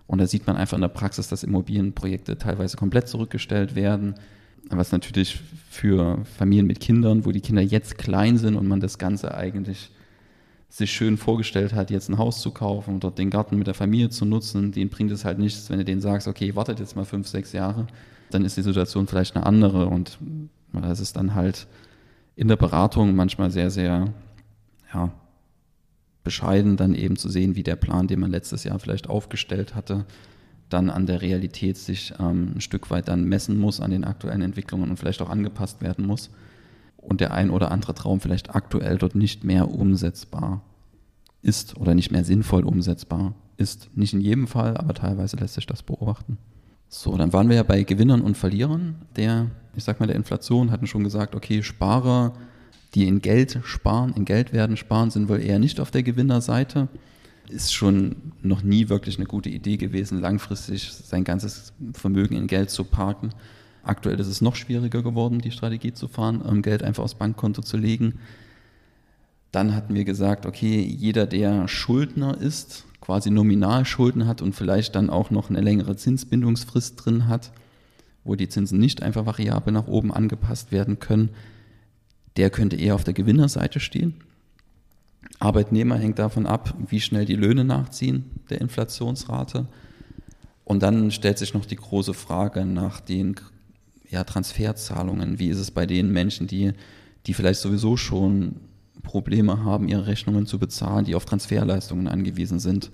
Und 0.08 0.18
da 0.18 0.26
sieht 0.26 0.48
man 0.48 0.56
einfach 0.56 0.76
in 0.76 0.80
der 0.80 0.88
Praxis, 0.88 1.28
dass 1.28 1.44
Immobilienprojekte 1.44 2.36
teilweise 2.36 2.76
komplett 2.76 3.06
zurückgestellt 3.06 3.76
werden. 3.76 4.14
Was 4.68 4.90
natürlich 4.90 5.40
für 5.70 6.24
Familien 6.36 6.66
mit 6.66 6.80
Kindern, 6.80 7.24
wo 7.24 7.30
die 7.30 7.40
Kinder 7.40 7.62
jetzt 7.62 7.96
klein 7.96 8.36
sind 8.36 8.56
und 8.56 8.66
man 8.66 8.80
das 8.80 8.98
Ganze 8.98 9.34
eigentlich 9.34 9.90
sich 10.68 10.90
schön 10.90 11.16
vorgestellt 11.16 11.72
hat, 11.72 11.90
jetzt 11.90 12.08
ein 12.08 12.18
Haus 12.18 12.42
zu 12.42 12.50
kaufen 12.50 12.94
und 12.94 13.04
dort 13.04 13.18
den 13.18 13.30
Garten 13.30 13.56
mit 13.56 13.68
der 13.68 13.74
Familie 13.74 14.10
zu 14.10 14.24
nutzen, 14.24 14.72
den 14.72 14.88
bringt 14.88 15.12
es 15.12 15.24
halt 15.24 15.38
nichts, 15.38 15.70
wenn 15.70 15.78
du 15.78 15.84
denen 15.84 16.00
sagst, 16.00 16.26
okay, 16.26 16.56
wartet 16.56 16.80
jetzt 16.80 16.96
mal 16.96 17.06
fünf, 17.06 17.28
sechs 17.28 17.52
Jahre 17.52 17.86
dann 18.30 18.44
ist 18.44 18.56
die 18.56 18.62
Situation 18.62 19.06
vielleicht 19.06 19.36
eine 19.36 19.46
andere 19.46 19.86
und 19.86 20.18
das 20.72 21.00
ist 21.00 21.16
dann 21.16 21.34
halt 21.34 21.66
in 22.36 22.48
der 22.48 22.56
Beratung 22.56 23.16
manchmal 23.16 23.50
sehr, 23.50 23.70
sehr 23.70 24.12
ja, 24.92 25.10
bescheiden, 26.28 26.76
dann 26.76 26.94
eben 26.94 27.16
zu 27.16 27.30
sehen, 27.30 27.56
wie 27.56 27.62
der 27.62 27.76
Plan, 27.76 28.06
den 28.06 28.20
man 28.20 28.30
letztes 28.30 28.62
Jahr 28.64 28.78
vielleicht 28.78 29.08
aufgestellt 29.08 29.74
hatte, 29.74 30.04
dann 30.68 30.90
an 30.90 31.06
der 31.06 31.22
Realität 31.22 31.78
sich 31.78 32.12
ähm, 32.20 32.52
ein 32.56 32.60
Stück 32.60 32.90
weit 32.90 33.08
dann 33.08 33.24
messen 33.24 33.58
muss 33.58 33.80
an 33.80 33.90
den 33.90 34.04
aktuellen 34.04 34.42
Entwicklungen 34.42 34.90
und 34.90 34.98
vielleicht 34.98 35.22
auch 35.22 35.30
angepasst 35.30 35.80
werden 35.80 36.06
muss. 36.06 36.28
Und 36.98 37.22
der 37.22 37.32
ein 37.32 37.48
oder 37.48 37.70
andere 37.70 37.94
Traum 37.94 38.20
vielleicht 38.20 38.54
aktuell 38.54 38.98
dort 38.98 39.14
nicht 39.14 39.42
mehr 39.42 39.70
umsetzbar 39.70 40.60
ist 41.40 41.78
oder 41.78 41.94
nicht 41.94 42.12
mehr 42.12 42.24
sinnvoll 42.24 42.64
umsetzbar 42.64 43.32
ist. 43.56 43.88
Nicht 43.96 44.12
in 44.12 44.20
jedem 44.20 44.48
Fall, 44.48 44.76
aber 44.76 44.92
teilweise 44.92 45.38
lässt 45.38 45.54
sich 45.54 45.64
das 45.64 45.82
beobachten. 45.82 46.36
So, 46.90 47.16
dann 47.16 47.32
waren 47.32 47.48
wir 47.48 47.56
ja 47.56 47.62
bei 47.62 47.84
Gewinnern 47.84 48.20
und 48.20 48.36
Verlierern 48.36 48.96
der, 49.16 49.46
ich 49.74 49.84
sag 49.84 49.98
mal, 49.98 50.06
der 50.06 50.16
Inflation, 50.16 50.70
hatten 50.70 50.86
schon 50.86 51.04
gesagt, 51.04 51.34
okay, 51.34 51.62
Sparer, 51.62 52.34
die 52.94 53.07
in 53.07 53.20
Geld 53.20 53.61
sparen, 53.64 54.14
in 54.14 54.24
Geldwerten 54.24 54.77
sparen, 54.77 55.11
sind 55.11 55.29
wohl 55.29 55.40
eher 55.40 55.59
nicht 55.59 55.81
auf 55.81 55.90
der 55.90 56.03
Gewinnerseite. 56.03 56.88
Ist 57.48 57.74
schon 57.74 58.16
noch 58.42 58.62
nie 58.62 58.88
wirklich 58.88 59.16
eine 59.16 59.27
gute 59.27 59.48
Idee 59.48 59.77
gewesen, 59.77 60.20
langfristig 60.20 60.90
sein 60.92 61.24
ganzes 61.24 61.72
Vermögen 61.92 62.37
in 62.37 62.46
Geld 62.46 62.70
zu 62.70 62.85
parken. 62.85 63.31
Aktuell 63.83 64.20
ist 64.20 64.27
es 64.27 64.40
noch 64.40 64.55
schwieriger 64.55 65.03
geworden, 65.03 65.40
die 65.40 65.51
Strategie 65.51 65.94
zu 65.94 66.09
fahren, 66.09 66.42
um 66.42 66.61
Geld 66.62 66.83
einfach 66.83 67.05
aufs 67.05 67.14
Bankkonto 67.14 67.62
zu 67.62 67.77
legen. 67.77 68.18
Dann 69.51 69.74
hatten 69.74 69.94
wir 69.94 70.05
gesagt, 70.05 70.44
okay, 70.44 70.83
jeder, 70.83 71.27
der 71.27 71.68
Schuldner 71.68 72.38
ist, 72.38 72.85
quasi 73.01 73.31
Nominalschulden 73.31 74.27
hat 74.27 74.42
und 74.42 74.55
vielleicht 74.55 74.94
dann 74.94 75.09
auch 75.09 75.31
noch 75.31 75.48
eine 75.48 75.62
längere 75.62 75.96
Zinsbindungsfrist 75.96 77.03
drin 77.03 77.29
hat, 77.29 77.53
wo 78.24 78.35
die 78.35 78.48
Zinsen 78.48 78.79
nicht 78.79 79.03
einfach 79.03 79.24
variabel 79.24 79.72
nach 79.72 79.87
oben 79.87 80.12
angepasst 80.12 80.70
werden 80.72 80.98
können, 80.98 81.31
der 82.36 82.50
könnte 82.50 82.76
eher 82.76 82.94
auf 82.94 83.04
der 83.04 83.14
Gewinnerseite 83.14 83.80
stehen. 83.80 84.14
Arbeitnehmer 85.38 85.96
hängt 85.96 86.18
davon 86.18 86.46
ab, 86.46 86.74
wie 86.88 87.00
schnell 87.00 87.24
die 87.24 87.36
Löhne 87.36 87.64
nachziehen 87.64 88.24
der 88.50 88.60
Inflationsrate. 88.60 89.66
Und 90.64 90.82
dann 90.82 91.10
stellt 91.10 91.38
sich 91.38 91.54
noch 91.54 91.64
die 91.64 91.76
große 91.76 92.14
Frage 92.14 92.64
nach 92.64 93.00
den 93.00 93.36
ja, 94.10 94.24
Transferzahlungen. 94.24 95.38
Wie 95.38 95.48
ist 95.48 95.58
es 95.58 95.70
bei 95.70 95.86
den 95.86 96.12
Menschen, 96.12 96.46
die, 96.46 96.72
die 97.26 97.34
vielleicht 97.34 97.60
sowieso 97.60 97.96
schon 97.96 98.56
Probleme 99.02 99.64
haben, 99.64 99.88
ihre 99.88 100.06
Rechnungen 100.06 100.44
zu 100.46 100.58
bezahlen, 100.58 101.04
die 101.04 101.14
auf 101.14 101.24
Transferleistungen 101.24 102.08
angewiesen 102.08 102.58
sind. 102.58 102.90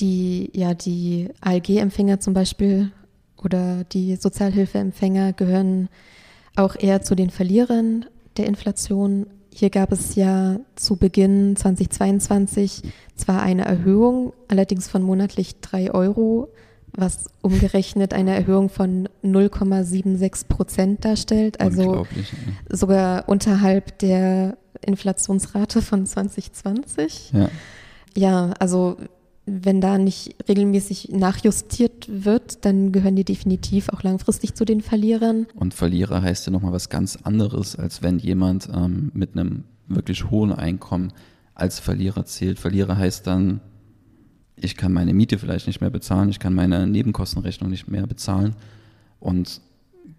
Die, 0.00 0.50
ja, 0.52 0.74
die 0.74 1.28
ALG-Empfänger 1.40 2.20
zum 2.20 2.34
Beispiel 2.34 2.90
oder 3.36 3.84
die 3.84 4.16
Sozialhilfeempfänger 4.16 5.32
gehören 5.32 5.88
auch 6.58 6.76
eher 6.78 7.02
zu 7.02 7.14
den 7.14 7.30
Verlierern 7.30 8.06
der 8.36 8.46
Inflation. 8.46 9.26
Hier 9.52 9.70
gab 9.70 9.92
es 9.92 10.14
ja 10.14 10.60
zu 10.76 10.96
Beginn 10.96 11.56
2022 11.56 12.82
zwar 13.16 13.42
eine 13.42 13.64
Erhöhung, 13.64 14.32
allerdings 14.48 14.88
von 14.88 15.02
monatlich 15.02 15.60
drei 15.60 15.92
Euro 15.92 16.48
was 16.92 17.26
umgerechnet 17.42 18.12
eine 18.12 18.34
Erhöhung 18.34 18.68
von 18.68 19.08
0,76 19.22 20.48
Prozent 20.48 21.04
darstellt, 21.04 21.60
also 21.60 22.06
sogar 22.68 23.28
unterhalb 23.28 23.98
der 23.98 24.56
Inflationsrate 24.80 25.80
von 25.82 26.06
2020. 26.06 27.32
Ja. 27.32 27.50
ja, 28.16 28.50
also 28.58 28.96
wenn 29.48 29.80
da 29.80 29.98
nicht 29.98 30.36
regelmäßig 30.48 31.10
nachjustiert 31.10 32.06
wird, 32.08 32.64
dann 32.64 32.92
gehören 32.92 33.16
die 33.16 33.24
definitiv 33.24 33.88
auch 33.88 34.02
langfristig 34.02 34.54
zu 34.54 34.64
den 34.64 34.80
Verlierern. 34.80 35.46
Und 35.54 35.74
Verlierer 35.74 36.22
heißt 36.22 36.46
ja 36.46 36.52
nochmal 36.52 36.72
was 36.72 36.88
ganz 36.88 37.16
anderes, 37.16 37.76
als 37.76 38.02
wenn 38.02 38.18
jemand 38.18 38.68
ähm, 38.74 39.10
mit 39.14 39.32
einem 39.32 39.64
wirklich 39.86 40.30
hohen 40.30 40.52
Einkommen 40.52 41.12
als 41.54 41.80
Verlierer 41.80 42.24
zählt. 42.24 42.58
Verlierer 42.58 42.96
heißt 42.96 43.26
dann 43.26 43.60
ich 44.60 44.76
kann 44.76 44.92
meine 44.92 45.14
Miete 45.14 45.38
vielleicht 45.38 45.66
nicht 45.66 45.80
mehr 45.80 45.90
bezahlen, 45.90 46.28
ich 46.28 46.38
kann 46.38 46.54
meine 46.54 46.86
Nebenkostenrechnung 46.86 47.70
nicht 47.70 47.88
mehr 47.88 48.06
bezahlen. 48.06 48.54
Und 49.20 49.60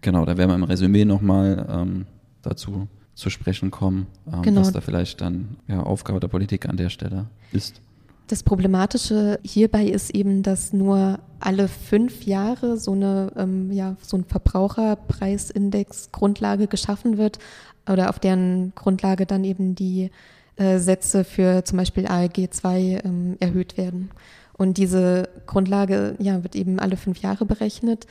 genau, 0.00 0.24
da 0.24 0.36
werden 0.36 0.50
wir 0.50 0.54
im 0.54 0.64
Resümee 0.64 1.04
nochmal 1.04 1.66
ähm, 1.70 2.06
dazu 2.42 2.88
zu 3.14 3.30
sprechen 3.30 3.70
kommen, 3.70 4.06
ähm, 4.32 4.42
genau. 4.42 4.60
was 4.60 4.72
da 4.72 4.80
vielleicht 4.80 5.20
dann 5.20 5.56
ja, 5.68 5.82
Aufgabe 5.82 6.20
der 6.20 6.28
Politik 6.28 6.68
an 6.68 6.76
der 6.76 6.88
Stelle 6.88 7.26
ist. 7.52 7.80
Das 8.30 8.44
Problematische 8.44 9.40
hierbei 9.42 9.86
ist 9.86 10.14
eben, 10.14 10.44
dass 10.44 10.72
nur 10.72 11.18
alle 11.40 11.66
fünf 11.66 12.22
Jahre 12.22 12.76
so 12.76 12.92
eine 12.92 13.32
ähm, 13.36 13.72
ja 13.72 13.96
so 14.02 14.16
ein 14.16 14.24
Verbraucherpreisindex 14.24 16.12
Grundlage 16.12 16.68
geschaffen 16.68 17.18
wird 17.18 17.40
oder 17.90 18.08
auf 18.08 18.20
deren 18.20 18.72
Grundlage 18.76 19.26
dann 19.26 19.42
eben 19.42 19.74
die 19.74 20.12
äh, 20.54 20.78
Sätze 20.78 21.24
für 21.24 21.64
zum 21.64 21.78
Beispiel 21.78 22.06
ALG 22.06 22.52
2 22.52 23.00
ähm, 23.04 23.36
erhöht 23.40 23.76
werden. 23.76 24.12
Und 24.56 24.78
diese 24.78 25.28
Grundlage 25.46 26.14
ja, 26.20 26.44
wird 26.44 26.54
eben 26.54 26.78
alle 26.78 26.96
fünf 26.96 27.18
Jahre 27.18 27.46
berechnet. 27.46 28.06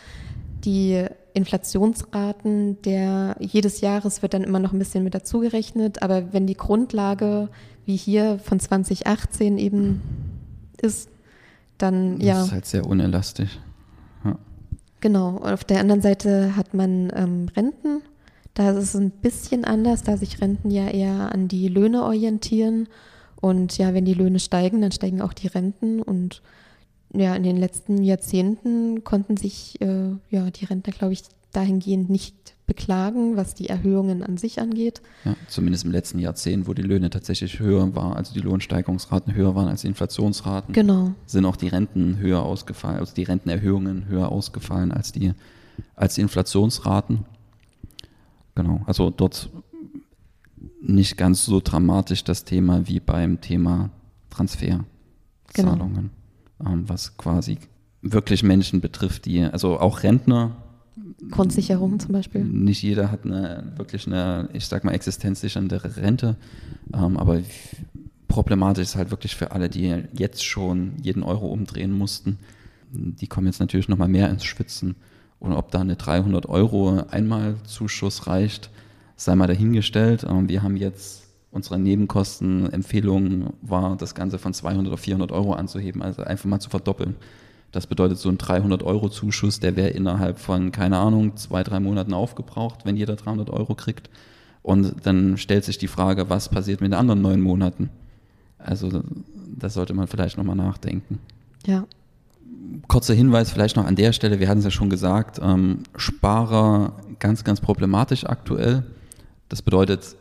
Die 0.65 1.01
Inflationsraten 1.33 2.81
der 2.81 3.37
jedes 3.39 3.79
Jahres 3.79 4.21
wird 4.21 4.33
dann 4.33 4.43
immer 4.43 4.59
noch 4.59 4.73
ein 4.73 4.79
bisschen 4.79 5.05
mit 5.05 5.15
dazugerechnet, 5.15 6.01
aber 6.01 6.33
wenn 6.33 6.45
die 6.45 6.57
Grundlage 6.57 7.47
wie 7.89 7.97
hier 7.97 8.39
von 8.39 8.61
2018 8.61 9.57
eben 9.57 10.01
ist, 10.81 11.09
dann 11.77 12.19
das 12.19 12.25
ja. 12.25 12.33
Das 12.35 12.45
ist 12.45 12.51
halt 12.53 12.65
sehr 12.65 12.85
unelastisch. 12.85 13.59
Ja. 14.23 14.37
Genau. 15.01 15.31
Und 15.31 15.51
auf 15.51 15.65
der 15.65 15.81
anderen 15.81 16.01
Seite 16.01 16.55
hat 16.55 16.73
man 16.73 17.11
ähm, 17.13 17.47
Renten 17.53 18.01
da 18.59 18.71
ist 18.71 18.77
es 18.77 18.95
ein 18.95 19.11
bisschen 19.11 19.63
anders, 19.63 20.03
da 20.03 20.17
sich 20.17 20.41
Renten 20.41 20.69
ja 20.69 20.89
eher 20.89 21.33
an 21.33 21.47
die 21.47 21.69
Löhne 21.69 22.03
orientieren. 22.03 22.89
Und 23.39 23.77
ja, 23.77 23.93
wenn 23.93 24.03
die 24.03 24.13
Löhne 24.13 24.39
steigen, 24.39 24.81
dann 24.81 24.91
steigen 24.91 25.21
auch 25.21 25.31
die 25.31 25.47
Renten. 25.47 26.01
Und 26.01 26.41
ja, 27.13 27.35
in 27.35 27.43
den 27.43 27.55
letzten 27.55 28.03
Jahrzehnten 28.03 29.05
konnten 29.05 29.37
sich 29.37 29.79
äh, 29.79 30.09
ja, 30.29 30.51
die 30.51 30.65
Rentner, 30.65 30.91
glaube 30.91 31.13
ich, 31.13 31.21
dahingehend 31.53 32.09
nicht 32.09 32.38
beklagen, 32.69 33.35
was 33.35 33.55
die 33.55 33.67
Erhöhungen 33.67 34.21
an 34.21 34.37
sich 34.37 34.61
angeht. 34.61 35.01
Ja, 35.25 35.35
zumindest 35.47 35.85
im 35.85 35.91
letzten 35.91 36.19
Jahrzehnt, 36.19 36.67
wo 36.67 36.73
die 36.75 36.83
Löhne 36.83 37.09
tatsächlich 37.09 37.59
höher 37.59 37.95
waren, 37.95 38.13
also 38.13 38.31
die 38.31 38.41
Lohnsteigerungsraten 38.41 39.33
höher 39.33 39.55
waren 39.55 39.67
als 39.67 39.81
die 39.81 39.87
Inflationsraten, 39.87 40.73
genau. 40.73 41.13
sind 41.25 41.45
auch 41.45 41.55
die 41.55 41.67
Renten 41.67 42.19
höher 42.19 42.43
ausgefallen, 42.43 42.99
also 42.99 43.13
die 43.15 43.23
Rentenerhöhungen 43.23 44.07
höher 44.07 44.29
ausgefallen 44.29 44.91
als 44.91 45.11
die, 45.11 45.33
als 45.95 46.13
die 46.15 46.21
Inflationsraten. 46.21 47.25
Genau, 48.53 48.81
also 48.85 49.09
dort 49.09 49.49
nicht 50.79 51.17
ganz 51.17 51.45
so 51.45 51.59
dramatisch 51.59 52.23
das 52.23 52.45
Thema 52.45 52.87
wie 52.87 52.99
beim 52.99 53.41
Thema 53.41 53.89
Transferzahlungen, 54.29 56.11
genau. 56.59 56.71
ähm, 56.71 56.87
was 56.87 57.17
quasi 57.17 57.57
wirklich 58.03 58.43
Menschen 58.43 58.79
betrifft, 58.79 59.25
die, 59.25 59.43
also 59.43 59.79
auch 59.79 60.03
Rentner. 60.03 60.55
Grundsicherung 61.31 61.99
zum 61.99 62.13
Beispiel. 62.13 62.43
Nicht 62.43 62.81
jeder 62.81 63.11
hat 63.11 63.25
eine 63.25 63.73
wirklich 63.75 64.07
eine, 64.07 64.49
ich 64.53 64.65
sag 64.65 64.83
mal, 64.83 64.93
existenzsichernde 64.93 65.83
Rente, 65.97 66.35
ähm, 66.93 67.17
aber 67.17 67.41
problematisch 68.27 68.83
ist 68.83 68.95
halt 68.95 69.11
wirklich 69.11 69.35
für 69.35 69.51
alle, 69.51 69.69
die 69.69 70.03
jetzt 70.13 70.43
schon 70.45 70.93
jeden 71.01 71.23
Euro 71.23 71.47
umdrehen 71.47 71.91
mussten. 71.91 72.37
Die 72.91 73.27
kommen 73.27 73.47
jetzt 73.47 73.59
natürlich 73.59 73.89
nochmal 73.89 74.07
mehr 74.07 74.29
ins 74.29 74.45
Schwitzen. 74.45 74.95
Und 75.39 75.53
ob 75.53 75.71
da 75.71 75.79
eine 75.79 75.95
300 75.95 76.47
Euro 76.47 77.03
Einmalzuschuss 77.09 78.27
reicht, 78.27 78.69
sei 79.15 79.35
mal 79.35 79.47
dahingestellt. 79.47 80.25
Ähm, 80.27 80.49
wir 80.49 80.63
haben 80.63 80.77
jetzt 80.77 81.23
unsere 81.51 81.79
Nebenkostenempfehlung 81.79 83.53
war, 83.61 83.95
das 83.97 84.15
Ganze 84.15 84.37
von 84.37 84.53
200 84.53 84.93
auf 84.93 84.99
400 84.99 85.31
Euro 85.31 85.53
anzuheben, 85.53 86.01
also 86.01 86.23
einfach 86.23 86.45
mal 86.45 86.59
zu 86.59 86.69
verdoppeln. 86.69 87.15
Das 87.71 87.87
bedeutet, 87.87 88.17
so 88.17 88.29
ein 88.29 88.37
300 88.37 88.83
Euro 88.83 89.09
Zuschuss, 89.09 89.59
der 89.59 89.75
wäre 89.75 89.89
innerhalb 89.89 90.39
von, 90.39 90.71
keine 90.71 90.97
Ahnung, 90.97 91.35
zwei, 91.37 91.63
drei 91.63 91.79
Monaten 91.79 92.13
aufgebraucht, 92.13 92.85
wenn 92.85 92.97
jeder 92.97 93.15
300 93.15 93.49
Euro 93.49 93.75
kriegt. 93.75 94.09
Und 94.63 94.95
dann 95.03 95.37
stellt 95.37 95.65
sich 95.65 95.77
die 95.77 95.87
Frage, 95.87 96.29
was 96.29 96.49
passiert 96.49 96.81
mit 96.81 96.91
den 96.91 96.99
anderen 96.99 97.21
neun 97.21 97.41
Monaten? 97.41 97.89
Also, 98.57 99.03
das 99.57 99.75
sollte 99.75 99.93
man 99.93 100.07
vielleicht 100.07 100.37
nochmal 100.37 100.55
nachdenken. 100.55 101.19
Ja, 101.65 101.85
kurzer 102.87 103.13
Hinweis 103.13 103.51
vielleicht 103.51 103.75
noch 103.75 103.85
an 103.85 103.95
der 103.95 104.13
Stelle, 104.13 104.39
wir 104.39 104.47
hatten 104.47 104.59
es 104.59 104.65
ja 104.65 104.71
schon 104.71 104.89
gesagt, 104.89 105.39
ähm, 105.41 105.83
Sparer 105.95 106.93
ganz, 107.19 107.43
ganz 107.43 107.61
problematisch 107.61 108.25
aktuell. 108.25 108.83
Das 109.49 109.61
bedeutet, 109.61 110.15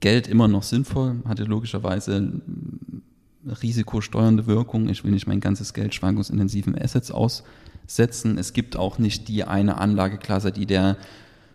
Geld 0.00 0.26
immer 0.26 0.48
noch 0.48 0.62
sinnvoll, 0.62 1.16
hatte 1.26 1.44
logischerweise 1.44 2.32
risikosteuernde 3.46 4.46
Wirkung. 4.46 4.88
Ich 4.88 5.04
will 5.04 5.12
nicht 5.12 5.26
mein 5.26 5.40
ganzes 5.40 5.74
Geld 5.74 5.94
schwankungsintensiven 5.94 6.80
Assets 6.80 7.10
aussetzen. 7.10 8.38
Es 8.38 8.52
gibt 8.52 8.76
auch 8.76 8.98
nicht 8.98 9.28
die 9.28 9.44
eine 9.44 9.78
Anlageklasse, 9.78 10.52
die 10.52 10.66
der 10.66 10.96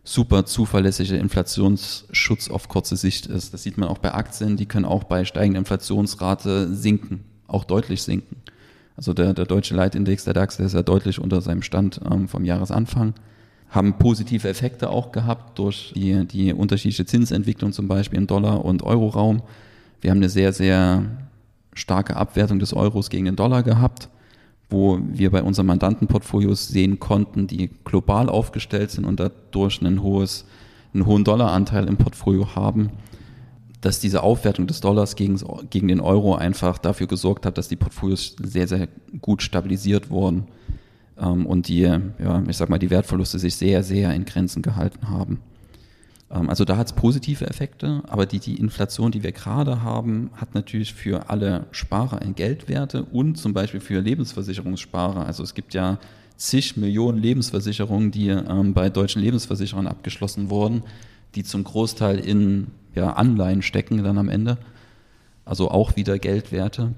super 0.04 0.46
zuverlässige 0.46 1.18
Inflationsschutz 1.18 2.50
auf 2.50 2.70
kurze 2.70 2.96
Sicht 2.96 3.26
ist. 3.26 3.54
Das 3.54 3.64
sieht 3.64 3.78
man 3.78 3.90
auch 3.90 3.98
bei 3.98 4.14
Aktien, 4.14 4.56
die 4.56 4.66
können 4.66 4.86
auch 4.86 5.04
bei 5.04 5.26
steigender 5.26 5.60
Inflationsrate 5.60 6.74
sinken, 6.74 7.26
auch 7.48 7.66
deutlich 7.66 8.04
sinken. 8.04 8.38
Also 8.96 9.14
der, 9.14 9.34
der 9.34 9.46
deutsche 9.46 9.76
Leitindex, 9.76 10.24
der 10.24 10.34
DAX, 10.34 10.58
der 10.58 10.66
ist 10.66 10.74
ja 10.74 10.82
deutlich 10.82 11.20
unter 11.20 11.42
seinem 11.42 11.62
Stand 11.62 12.00
ähm, 12.10 12.28
vom 12.28 12.46
Jahresanfang. 12.46 13.14
Haben 13.70 13.98
positive 13.98 14.48
Effekte 14.48 14.90
auch 14.90 15.12
gehabt 15.12 15.60
durch 15.60 15.92
die, 15.94 16.26
die 16.26 16.54
unterschiedliche 16.54 17.06
Zinsentwicklung 17.06 17.74
zum 17.74 17.88
Beispiel 17.90 18.18
im 18.18 18.28
Dollar- 18.28 18.64
und 18.64 18.82
Euroraum. 18.84 19.44
Wir 20.00 20.12
haben 20.12 20.18
eine 20.18 20.30
sehr, 20.30 20.54
sehr 20.54 21.04
starke 21.78 22.16
Abwertung 22.16 22.60
des 22.60 22.74
Euros 22.74 23.10
gegen 23.10 23.26
den 23.26 23.36
Dollar 23.36 23.64
gehabt, 23.64 24.10
wo 24.70 25.00
wir 25.02 25.32
bei 25.32 25.44
unseren 25.44 25.68
Mandantenportfolios 25.68 26.68
sehen 26.68 27.00
konnten, 27.00 27.48
die 27.48 27.70
global 27.86 28.30
aufgestellt 28.30 28.92
sind 28.92 29.06
und 29.06 29.20
dadurch 29.20 29.82
ein 29.82 30.02
hohes, 30.02 30.46
einen 30.94 31.06
hohen 31.06 31.24
Dollaranteil 31.24 31.88
im 31.88 31.98
Portfolio 31.98 32.56
haben, 32.56 32.90
dass 33.82 34.00
diese 34.00 34.24
Aufwertung 34.24 34.68
des 34.68 34.82
Dollars 34.82 35.16
gegen, 35.16 35.40
gegen 35.70 35.88
den 35.88 36.00
Euro 36.00 36.36
einfach 36.36 36.78
dafür 36.78 37.08
gesorgt 37.08 37.46
hat, 37.46 37.58
dass 37.58 37.68
die 37.68 37.76
Portfolios 37.76 38.36
sehr, 38.42 38.68
sehr 38.68 38.88
gut 39.22 39.42
stabilisiert 39.42 40.10
wurden 40.10 40.48
ähm, 41.18 41.46
und 41.46 41.68
die, 41.68 41.82
ja, 41.82 42.44
ich 42.48 42.58
sag 42.58 42.70
mal, 42.70 42.80
die 42.80 42.90
Wertverluste 42.90 43.40
sich 43.40 43.56
sehr, 43.56 43.84
sehr 43.84 44.14
in 44.14 44.26
Grenzen 44.26 44.62
gehalten 44.62 45.10
haben. 45.10 45.40
Ähm, 46.32 46.50
also 46.50 46.66
da 46.66 46.78
hat 46.78 46.88
es 46.88 46.94
positive 46.94 47.48
Effekte, 47.48 48.04
aber 48.08 48.26
die, 48.26 48.40
die 48.40 48.60
Inflation, 48.60 49.12
die 49.12 49.24
wir 49.24 49.32
gerade 49.32 49.82
haben, 49.82 50.30
hat 50.36 50.56
natürlich 50.56 50.94
für 50.94 51.30
alle 51.30 51.66
Sparer 51.72 52.22
Entgeltwerte 52.22 53.04
und 53.04 53.38
zum 53.38 53.54
Beispiel 53.54 53.80
für 53.80 54.00
Lebensversicherungssparer. 54.00 55.26
Also 55.26 55.44
es 55.44 55.54
gibt 55.54 55.74
ja 55.74 56.00
zig 56.36 56.78
Millionen 56.78 57.18
Lebensversicherungen, 57.18 58.12
die 58.12 58.30
ähm, 58.30 58.74
bei 58.74 58.90
deutschen 58.90 59.22
Lebensversicherern 59.22 59.88
abgeschlossen 59.88 60.50
wurden, 60.50 60.84
die 61.36 61.44
zum 61.44 61.64
Großteil 61.64 62.20
in 62.20 62.68
ja, 62.96 63.14
Anleihen 63.14 63.62
stecken 63.62 64.04
dann 64.04 64.18
am 64.18 64.30
Ende. 64.30 64.58
Also 65.46 65.72
auch 65.72 65.96
wieder 65.96 66.20
Geldwerte. 66.20 66.94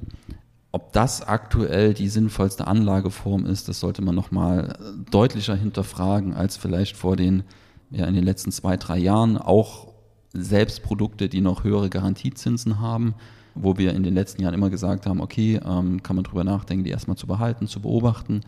Ob 0.71 0.93
das 0.93 1.27
aktuell 1.27 1.93
die 1.93 2.09
sinnvollste 2.09 2.67
Anlageform 2.67 3.45
ist, 3.45 3.67
das 3.69 3.79
sollte 3.79 4.01
man 4.01 4.15
nochmal 4.15 4.77
deutlicher 5.09 5.55
hinterfragen 5.55 6.33
als 6.33 6.57
vielleicht 6.57 6.95
vor 6.95 7.15
den 7.15 7.43
ja 7.91 8.05
in 8.05 8.15
den 8.15 8.23
letzten 8.23 8.51
zwei, 8.51 8.77
drei 8.77 8.97
Jahren 8.97 9.37
auch 9.37 9.87
selbst 10.33 10.83
Produkte, 10.83 11.29
die 11.29 11.41
noch 11.41 11.63
höhere 11.63 11.89
Garantiezinsen 11.89 12.79
haben, 12.79 13.15
wo 13.55 13.77
wir 13.77 13.93
in 13.93 14.03
den 14.03 14.13
letzten 14.13 14.41
Jahren 14.41 14.53
immer 14.53 14.69
gesagt 14.69 15.05
haben, 15.05 15.21
okay, 15.21 15.59
ähm, 15.65 16.03
kann 16.03 16.15
man 16.15 16.23
drüber 16.23 16.43
nachdenken, 16.43 16.83
die 16.83 16.91
erstmal 16.91 17.17
zu 17.17 17.27
behalten, 17.27 17.67
zu 17.67 17.81
beobachten. 17.81 18.41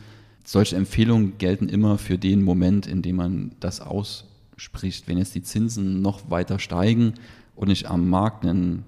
Solche 0.44 0.76
Empfehlungen 0.76 1.38
gelten 1.38 1.70
immer 1.70 1.98
für 1.98 2.18
den 2.18 2.44
Moment, 2.44 2.88
in 2.88 3.02
dem 3.02 3.16
man 3.16 3.52
das 3.60 3.82
ausspricht. 3.82 5.08
Wenn 5.08 5.18
jetzt 5.18 5.36
die 5.36 5.44
Zinsen 5.44 6.02
noch 6.02 6.30
weiter 6.30 6.60
steigen 6.60 7.16
und 7.56 7.70
ich 7.70 7.90
am 7.90 8.10
Markt 8.10 8.46
einen 8.46 8.86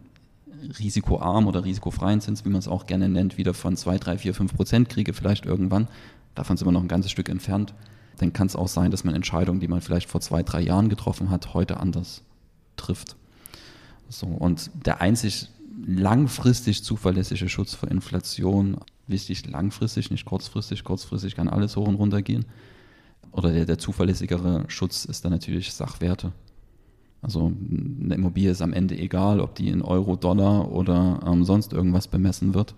risikoarm 0.80 1.48
oder 1.48 1.66
risikofreien 1.66 2.22
Zins, 2.22 2.46
wie 2.46 2.50
man 2.50 2.60
es 2.60 2.68
auch 2.68 2.86
gerne 2.86 3.10
nennt, 3.10 3.38
wieder 3.38 3.54
von 3.54 3.76
2, 3.76 3.98
3, 3.98 4.18
4, 4.20 4.34
5 4.34 4.56
Prozent 4.56 4.90
kriege, 4.90 5.14
vielleicht 5.14 5.46
irgendwann, 5.46 5.88
davon 6.36 6.58
sind 6.58 6.68
wir 6.68 6.72
noch 6.72 6.82
ein 6.82 6.88
ganzes 6.88 7.12
Stück 7.12 7.30
entfernt, 7.30 7.74
dann 8.18 8.34
kann 8.34 8.48
es 8.48 8.56
auch 8.56 8.68
sein, 8.68 8.92
dass 8.92 9.04
man 9.04 9.16
Entscheidungen, 9.16 9.60
die 9.60 9.68
man 9.68 9.82
vielleicht 9.82 10.10
vor 10.10 10.22
zwei, 10.22 10.44
drei 10.44 10.62
Jahren 10.62 10.90
getroffen 10.90 11.30
hat, 11.30 11.54
heute 11.54 11.78
anders 11.78 12.24
trifft. 12.76 13.16
So, 14.10 14.28
und 14.28 14.70
der 14.86 15.02
einzig 15.02 15.50
langfristig 15.86 16.84
zuverlässige 16.84 17.50
Schutz 17.50 17.74
vor 17.74 17.90
Inflation, 17.90 18.78
wichtig 19.08 19.46
langfristig, 19.48 20.12
nicht 20.12 20.26
kurzfristig, 20.26 20.84
kurzfristig 20.84 21.36
kann 21.36 21.50
alles 21.50 21.76
hoch 21.76 21.88
und 21.88 21.96
runter 21.96 22.22
gehen. 22.22 22.46
Oder 23.32 23.52
der, 23.52 23.66
der 23.66 23.80
zuverlässigere 23.80 24.66
Schutz 24.68 25.06
ist 25.06 25.26
dann 25.26 25.32
natürlich 25.32 25.74
Sachwerte. 25.74 26.32
Also 27.22 27.54
eine 28.02 28.16
Immobilie 28.16 28.52
ist 28.52 28.62
am 28.62 28.74
Ende 28.74 28.98
egal, 28.98 29.40
ob 29.40 29.56
die 29.56 29.70
in 29.70 29.82
Euro, 29.82 30.16
Dollar 30.16 30.72
oder 30.72 31.22
ähm, 31.26 31.44
sonst 31.44 31.74
irgendwas 31.74 32.08
bemessen 32.08 32.54
wird. 32.54 32.76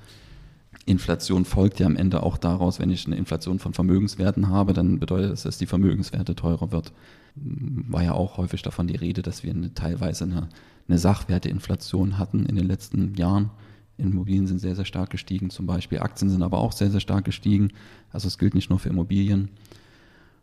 Inflation 0.86 1.46
folgt 1.46 1.80
ja 1.80 1.86
am 1.86 1.96
Ende 1.96 2.24
auch 2.24 2.38
daraus, 2.38 2.80
wenn 2.80 2.90
ich 2.90 3.06
eine 3.08 3.16
Inflation 3.16 3.60
von 3.60 3.74
Vermögenswerten 3.74 4.50
habe, 4.50 4.74
dann 4.74 5.00
bedeutet 5.00 5.32
das, 5.32 5.44
dass 5.44 5.58
die 5.58 5.66
Vermögenswerte 5.66 6.36
teurer 6.36 6.72
wird. 6.72 6.92
War 7.36 8.04
ja 8.04 8.14
auch 8.14 8.38
häufig 8.38 8.62
davon 8.62 8.88
die 8.88 8.96
Rede, 8.96 9.22
dass 9.22 9.44
wir 9.44 9.52
eine, 9.52 9.74
teilweise 9.74 10.26
eine, 10.26 10.50
eine 10.88 10.98
Sachwerteinflation 10.98 12.18
hatten 12.18 12.46
in 12.46 12.56
den 12.56 12.68
letzten 12.68 13.16
Jahren. 13.16 13.50
Immobilien 13.98 14.48
sind 14.48 14.60
sehr, 14.60 14.76
sehr 14.76 14.86
stark 14.86 15.10
gestiegen, 15.10 15.50
zum 15.50 15.66
Beispiel 15.66 16.00
Aktien 16.00 16.30
sind 16.30 16.44
aber 16.44 16.60
auch 16.60 16.74
sehr, 16.74 16.92
sehr 16.92 17.00
stark 17.00 17.26
gestiegen. 17.26 17.70
Also 18.12 18.28
es 18.28 18.38
gilt 18.38 18.54
nicht 18.54 18.70
nur 18.70 18.80
für 18.80 18.90
Immobilien. 18.90 19.50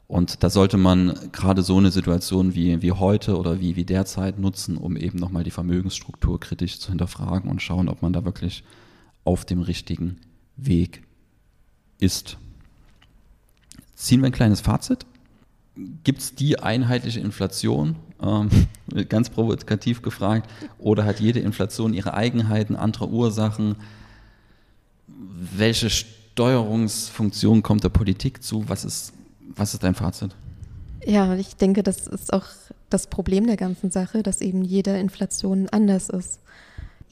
Und 0.09 0.43
da 0.43 0.51
sollte 0.51 0.77
man 0.77 1.15
gerade 1.33 1.63
so 1.63 1.79
eine 1.79 1.91
Situation 1.91 2.55
wie, 2.55 2.83
wie 2.83 2.93
heute 2.93 3.39
oder 3.39 3.61
wie, 3.61 3.77
wie 3.77 3.85
derzeit 3.85 4.39
nutzen, 4.39 4.77
um 4.77 4.97
eben 4.97 5.19
nochmal 5.19 5.45
die 5.45 5.51
Vermögensstruktur 5.51 6.39
kritisch 6.39 6.81
zu 6.81 6.91
hinterfragen 6.91 7.51
und 7.51 7.63
schauen, 7.63 7.89
ob 7.89 8.03
man 8.03 8.13
da 8.13 8.25
wirklich 8.25 8.63
auf 9.25 9.45
dem 9.45 9.61
richtigen 9.63 10.19
Weg 10.57 11.03
ist. 11.99 12.37
Ziehen 13.95 14.21
wir 14.21 14.27
ein 14.27 14.33
kleines 14.33 14.61
Fazit. 14.61 15.07
Gibt 16.05 16.21
es 16.21 16.35
die 16.35 16.59
einheitliche 16.59 17.21
Inflation? 17.21 17.97
Ähm, 18.21 18.51
ganz 19.09 19.31
provokativ 19.31 20.03
gefragt. 20.03 20.51
Oder 20.79 21.05
hat 21.05 21.21
jede 21.21 21.41
Inflation 21.41 21.95
ihre 21.95 22.15
Eigenheiten, 22.15 22.77
andere 22.77 23.09
Ursachen? 23.09 23.77
Welche 25.57 25.89
Steuerungsfunktion 25.89 27.63
kommt 27.63 27.85
der 27.85 27.91
Politik 27.91 28.43
zu? 28.43 28.69
Was 28.69 28.85
ist, 28.85 29.13
was 29.55 29.75
ist 29.75 29.83
dein 29.83 29.95
Fazit? 29.95 30.35
Ja, 31.05 31.35
ich 31.35 31.57
denke, 31.57 31.83
das 31.83 32.07
ist 32.07 32.33
auch 32.33 32.47
das 32.91 33.07
Problem 33.07 33.47
der 33.47 33.57
ganzen 33.57 33.91
Sache, 33.91 34.23
dass 34.23 34.41
eben 34.41 34.63
jede 34.63 34.99
Inflation 34.99 35.69
anders 35.71 36.09
ist. 36.09 36.41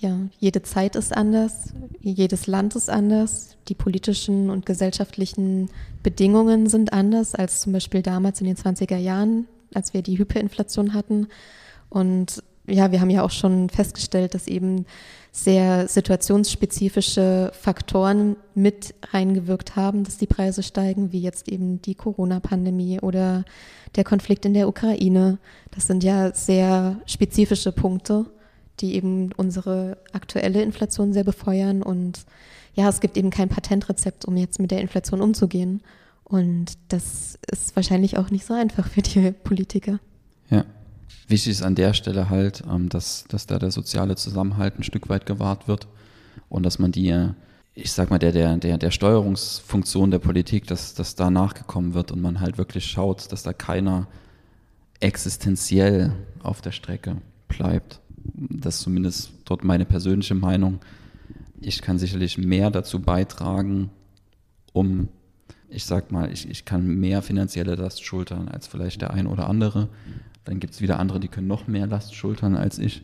Ja, 0.01 0.17
jede 0.39 0.63
Zeit 0.63 0.97
ist 0.97 1.15
anders, 1.15 1.75
jedes 2.01 2.47
Land 2.47 2.75
ist 2.75 2.89
anders, 2.89 3.59
die 3.69 3.75
politischen 3.75 4.49
und 4.49 4.65
gesellschaftlichen 4.65 5.69
Bedingungen 6.03 6.71
sind 6.71 6.95
anders 6.95 7.35
als 7.35 7.61
zum 7.61 7.75
Beispiel 7.75 8.01
damals 8.01 8.41
in 8.41 8.47
den 8.47 8.57
20er 8.57 8.97
Jahren, 8.97 9.47
als 9.75 9.93
wir 9.93 10.01
die 10.01 10.17
Hyperinflation 10.17 10.95
hatten. 10.95 11.29
Und 11.91 12.43
ja, 12.67 12.93
wir 12.93 13.03
haben 13.03 13.11
ja 13.11 13.23
auch 13.23 13.31
schon 13.31 13.69
festgestellt, 13.69 14.33
dass 14.33 14.47
eben 14.47 14.87
sehr 15.33 15.87
situationsspezifische 15.87 17.53
Faktoren 17.53 18.37
mit 18.55 18.95
reingewirkt 19.13 19.77
haben, 19.77 20.05
dass 20.05 20.17
die 20.17 20.27
Preise 20.27 20.63
steigen, 20.63 21.13
wie 21.13 21.21
jetzt 21.21 21.47
eben 21.47 21.83
die 21.83 21.95
Corona-Pandemie 21.95 23.01
oder 23.01 23.45
der 23.97 24.05
Konflikt 24.05 24.47
in 24.47 24.55
der 24.55 24.67
Ukraine. 24.67 25.37
Das 25.73 25.87
sind 25.87 26.03
ja 26.03 26.35
sehr 26.35 26.99
spezifische 27.05 27.73
Punkte 27.73 28.31
die 28.81 28.95
eben 28.95 29.33
unsere 29.37 29.99
aktuelle 30.13 30.63
Inflation 30.63 31.13
sehr 31.13 31.25
befeuern. 31.25 31.83
Und 31.83 32.25
ja, 32.75 32.89
es 32.89 33.01
gibt 33.01 33.17
eben 33.17 33.31
kein 33.31 33.49
Patentrezept, 33.49 34.25
um 34.25 34.37
jetzt 34.37 34.61
mit 34.61 34.71
der 34.71 34.81
Inflation 34.81 35.21
umzugehen. 35.21 35.83
Und 36.25 36.73
das 36.89 37.39
ist 37.51 37.75
wahrscheinlich 37.75 38.17
auch 38.17 38.31
nicht 38.31 38.47
so 38.47 38.55
einfach 38.55 38.87
für 38.87 39.03
die 39.03 39.33
Politiker. 39.33 39.99
Ja. 40.49 40.65
Wichtig 41.27 41.53
ist 41.53 41.63
an 41.63 41.75
der 41.75 41.95
Stelle 41.95 42.29
halt, 42.29 42.63
ähm, 42.69 42.89
dass, 42.89 43.25
dass 43.29 43.47
da 43.47 43.59
der 43.59 43.71
soziale 43.71 44.17
Zusammenhalt 44.17 44.79
ein 44.79 44.83
Stück 44.83 45.09
weit 45.09 45.27
gewahrt 45.27 45.69
wird 45.69 45.87
und 46.49 46.65
dass 46.65 46.79
man 46.79 46.93
die, 46.93 47.29
ich 47.75 47.93
sag 47.93 48.11
mal, 48.11 48.19
der, 48.19 48.33
der, 48.33 48.57
der, 48.57 48.79
der 48.79 48.91
Steuerungsfunktion 48.91 50.11
der 50.11 50.19
Politik, 50.19 50.67
dass, 50.67 50.95
dass 50.95 51.15
da 51.15 51.31
nachgekommen 51.31 51.95
wird 51.95 52.11
und 52.11 52.21
man 52.21 52.41
halt 52.41 52.59
wirklich 52.59 52.87
schaut, 52.87 53.31
dass 53.31 53.43
da 53.43 53.53
keiner 53.53 54.09
existenziell 54.99 56.13
auf 56.43 56.61
der 56.61 56.73
Strecke 56.73 57.17
bleibt. 57.49 58.00
Das 58.25 58.77
ist 58.77 58.83
zumindest 58.83 59.33
dort 59.45 59.65
meine 59.65 59.85
persönliche 59.85 60.35
Meinung. 60.35 60.81
Ich 61.61 61.83
kann 61.83 61.99
sicherlich 61.99 62.39
mehr 62.39 62.71
dazu 62.71 63.01
beitragen, 63.01 63.91
um, 64.73 65.09
ich 65.69 65.85
sag 65.85 66.11
mal, 66.11 66.33
ich, 66.33 66.49
ich 66.49 66.65
kann 66.65 66.87
mehr 66.87 67.23
finanzielle 67.23 67.75
Last 67.75 68.05
schultern 68.05 68.49
als 68.49 68.67
vielleicht 68.67 69.03
der 69.03 69.13
ein 69.13 69.27
oder 69.27 69.49
andere. 69.49 69.89
Dann 70.45 70.61
gibt 70.61 70.75
es 70.75 70.81
wieder 70.81 70.99
andere, 70.99 71.21
die 71.21 71.29
können 71.29 71.47
noch 71.47 71.67
mehr 71.67 71.87
Last 71.87 72.15
schultern 72.15 72.57
als 72.57 72.79
ich. 72.79 73.03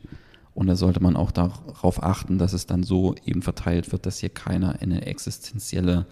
Und 0.54 0.68
da 0.68 0.76
sollte 0.76 1.02
man 1.02 1.16
auch 1.16 1.32
darauf 1.32 2.02
achten, 2.02 2.38
dass 2.38 2.54
es 2.54 2.66
dann 2.66 2.82
so 2.82 3.14
eben 3.26 3.42
verteilt 3.42 3.92
wird, 3.92 4.06
dass 4.06 4.18
hier 4.18 4.30
keiner 4.30 4.80
in 4.80 4.90
eine 4.90 5.06
existenzielle 5.06 6.06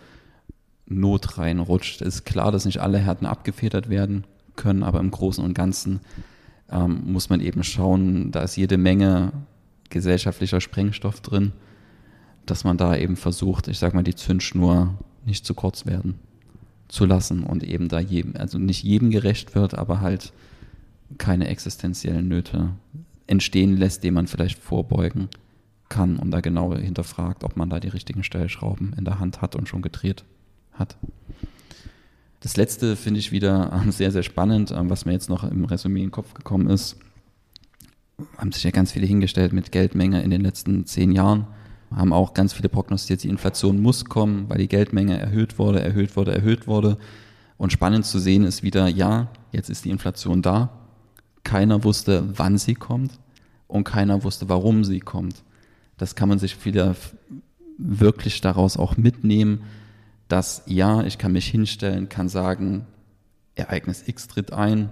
Not 0.87 1.39
reinrutscht. 1.39 2.03
Es 2.03 2.17
ist 2.17 2.25
klar, 2.25 2.53
dass 2.53 2.67
nicht 2.67 2.81
alle 2.81 2.99
Härten 2.99 3.27
abgefedert 3.27 3.89
werden 3.89 4.25
können, 4.55 4.83
aber 4.83 5.01
im 5.01 5.11
Großen 5.11 5.43
und 5.43 5.55
Ganzen 5.55 6.01
ähm, 6.71 7.13
muss 7.13 7.29
man 7.31 7.41
eben 7.41 7.63
schauen, 7.63 8.31
da 8.31 8.43
ist 8.43 8.57
jede 8.57 8.79
Menge 8.79 9.33
gesellschaftlicher 9.91 10.61
Sprengstoff 10.61 11.21
drin, 11.21 11.53
dass 12.47 12.65
man 12.65 12.77
da 12.77 12.97
eben 12.97 13.17
versucht, 13.17 13.69
ich 13.69 13.79
sag 13.79 13.95
mal, 13.95 14.03
die 14.03 14.15
Zündschnur 14.15 14.95
nicht 15.25 15.47
zu 15.47 15.55
kurz 15.55 15.87
werden 15.87 16.19
zu 16.89 17.07
lassen 17.07 17.43
und 17.43 17.63
eben 17.63 17.89
da 17.89 17.99
jedem, 17.99 18.37
also 18.37 18.59
nicht 18.59 18.83
jedem 18.83 19.11
gerecht 19.11 19.55
wird, 19.55 19.75
aber 19.75 20.01
halt 20.01 20.33
keine 21.19 21.49
existenziellen 21.49 22.29
Nöte 22.29 22.71
entstehen 23.27 23.77
lässt, 23.77 24.05
dem 24.05 24.15
man 24.15 24.27
vielleicht 24.27 24.59
vorbeugen 24.59 25.29
kann 25.89 26.17
und 26.17 26.31
da 26.31 26.41
genau 26.41 26.75
hinterfragt, 26.75 27.45
ob 27.45 27.57
man 27.57 27.71
da 27.71 27.81
die 27.81 27.89
richtigen 27.89 28.23
Stellschrauben 28.23 28.95
in 28.99 29.05
der 29.05 29.19
Hand 29.19 29.41
hat 29.41 29.57
und 29.57 29.69
schon 29.69 29.83
gedreht 29.83 30.25
hat. 30.73 30.97
Das 32.45 32.57
letzte 32.57 32.95
finde 32.95 33.19
ich 33.19 33.33
wieder 33.33 33.73
ähm, 33.73 33.91
sehr, 33.91 34.13
sehr 34.13 34.23
spannend, 34.23 34.71
ähm, 34.71 34.89
was 34.91 35.07
mir 35.07 35.13
jetzt 35.13 35.29
noch 35.29 35.43
im 35.43 35.65
Resümee 35.65 36.01
in 36.01 36.07
den 36.07 36.13
Kopf 36.13 36.35
gekommen 36.35 36.69
ist. 36.69 36.97
Haben 38.39 38.53
sich 38.53 38.63
ja 38.63 38.71
ganz 38.71 38.93
viele 38.93 39.07
hingestellt 39.07 39.53
mit 39.53 39.73
Geldmenge 39.73 40.23
in 40.23 40.31
den 40.31 40.43
letzten 40.43 40.87
zehn 40.87 41.11
Jahren 41.11 41.49
haben 41.97 42.13
auch 42.13 42.35
ganz 42.35 42.53
viele 42.53 42.69
prognostiziert, 42.69 43.23
die 43.23 43.29
Inflation 43.29 43.81
muss 43.81 44.05
kommen, 44.05 44.49
weil 44.49 44.59
die 44.59 44.69
Geldmenge 44.69 45.19
erhöht 45.19 45.59
wurde, 45.59 45.81
erhöht 45.81 46.17
wurde, 46.17 46.35
erhöht 46.35 46.67
wurde. 46.67 46.99
Und 47.57 47.73
spannend 47.73 48.05
zu 48.05 48.19
sehen 48.19 48.45
ist 48.45 48.63
wieder, 48.63 48.89
ja, 48.89 49.29
jetzt 49.53 49.71
ist 49.71 49.85
die 49.85 49.91
Inflation 49.91 50.43
da. 50.43 50.71
Keiner 51.45 51.85
wusste, 51.85 52.29
wann 52.37 52.59
sie 52.59 52.75
kommt 52.75 53.19
und 53.69 53.85
keiner 53.85 54.25
wusste, 54.25 54.49
warum 54.49 54.85
sie 54.85 55.01
kommt. 55.01 55.45
Das 55.97 56.17
kann 56.17 56.29
man 56.29 56.39
sich 56.39 56.65
wieder 56.65 56.97
wirklich 57.79 58.41
daraus 58.41 58.77
auch 58.77 58.97
mitnehmen, 58.97 59.63
dass 60.35 60.65
ja, 60.67 61.05
ich 61.05 61.17
kann 61.17 61.31
mich 61.31 61.47
hinstellen, 61.47 62.09
kann 62.09 62.29
sagen, 62.29 62.89
Ereignis 63.55 64.03
X 64.09 64.27
tritt 64.27 64.53
ein, 64.53 64.91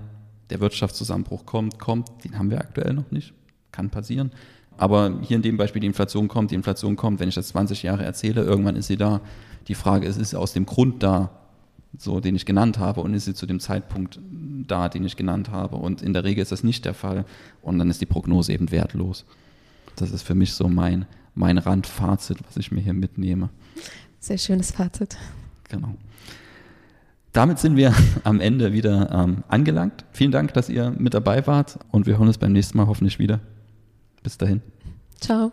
der 0.50 0.60
Wirtschaftszusammenbruch 0.60 1.46
kommt, 1.46 1.80
kommt, 1.80 2.08
den 2.22 2.38
haben 2.38 2.48
wir 2.48 2.60
aktuell 2.60 2.94
noch 2.94 3.10
nicht, 3.10 3.34
kann 3.72 3.90
passieren. 3.90 4.30
Aber 4.76 5.18
hier 5.20 5.34
in 5.34 5.42
dem 5.42 5.56
Beispiel, 5.56 5.80
die 5.80 5.88
Inflation 5.88 6.28
kommt, 6.28 6.52
die 6.52 6.54
Inflation 6.54 6.94
kommt, 6.94 7.18
wenn 7.18 7.28
ich 7.28 7.34
das 7.34 7.48
20 7.48 7.82
Jahre 7.82 8.04
erzähle, 8.04 8.44
irgendwann 8.44 8.76
ist 8.76 8.86
sie 8.86 8.96
da. 8.96 9.20
Die 9.66 9.74
Frage 9.74 10.06
ist, 10.06 10.16
ist 10.16 10.30
sie 10.30 10.38
aus 10.38 10.52
dem 10.52 10.64
Grund 10.64 11.02
da, 11.02 11.30
so 11.98 12.20
den 12.20 12.36
ich 12.36 12.46
genannt 12.46 12.78
habe, 12.78 13.00
und 13.00 13.12
ist 13.12 13.24
sie 13.24 13.34
zu 13.34 13.46
dem 13.46 13.58
Zeitpunkt 13.58 14.20
da, 14.68 14.88
den 14.88 15.04
ich 15.04 15.16
genannt 15.16 15.50
habe? 15.50 15.74
Und 15.74 16.02
in 16.02 16.12
der 16.12 16.22
Regel 16.22 16.42
ist 16.42 16.52
das 16.52 16.62
nicht 16.62 16.84
der 16.84 16.94
Fall. 16.94 17.24
Und 17.62 17.80
dann 17.80 17.90
ist 17.90 18.00
die 18.00 18.06
Prognose 18.06 18.52
eben 18.52 18.70
wertlos. 18.70 19.24
Das 19.96 20.12
ist 20.12 20.22
für 20.22 20.36
mich 20.36 20.52
so 20.52 20.68
mein, 20.68 21.04
mein 21.34 21.58
Randfazit, 21.58 22.38
was 22.46 22.56
ich 22.58 22.70
mir 22.70 22.80
hier 22.80 22.94
mitnehme. 22.94 23.50
Sehr 24.22 24.38
schönes 24.38 24.70
Fazit. 24.70 25.16
Genau. 25.68 25.96
Damit 27.32 27.58
sind 27.58 27.76
wir 27.76 27.92
am 28.24 28.40
Ende 28.40 28.72
wieder 28.72 29.10
ähm, 29.10 29.42
angelangt. 29.48 30.04
Vielen 30.12 30.30
Dank, 30.30 30.54
dass 30.54 30.68
ihr 30.68 30.94
mit 30.96 31.12
dabei 31.12 31.44
wart 31.48 31.80
und 31.90 32.06
wir 32.06 32.18
hören 32.18 32.28
uns 32.28 32.38
beim 32.38 32.52
nächsten 32.52 32.78
Mal 32.78 32.86
hoffentlich 32.86 33.18
wieder. 33.18 33.40
Bis 34.22 34.38
dahin. 34.38 34.62
Ciao. 35.18 35.50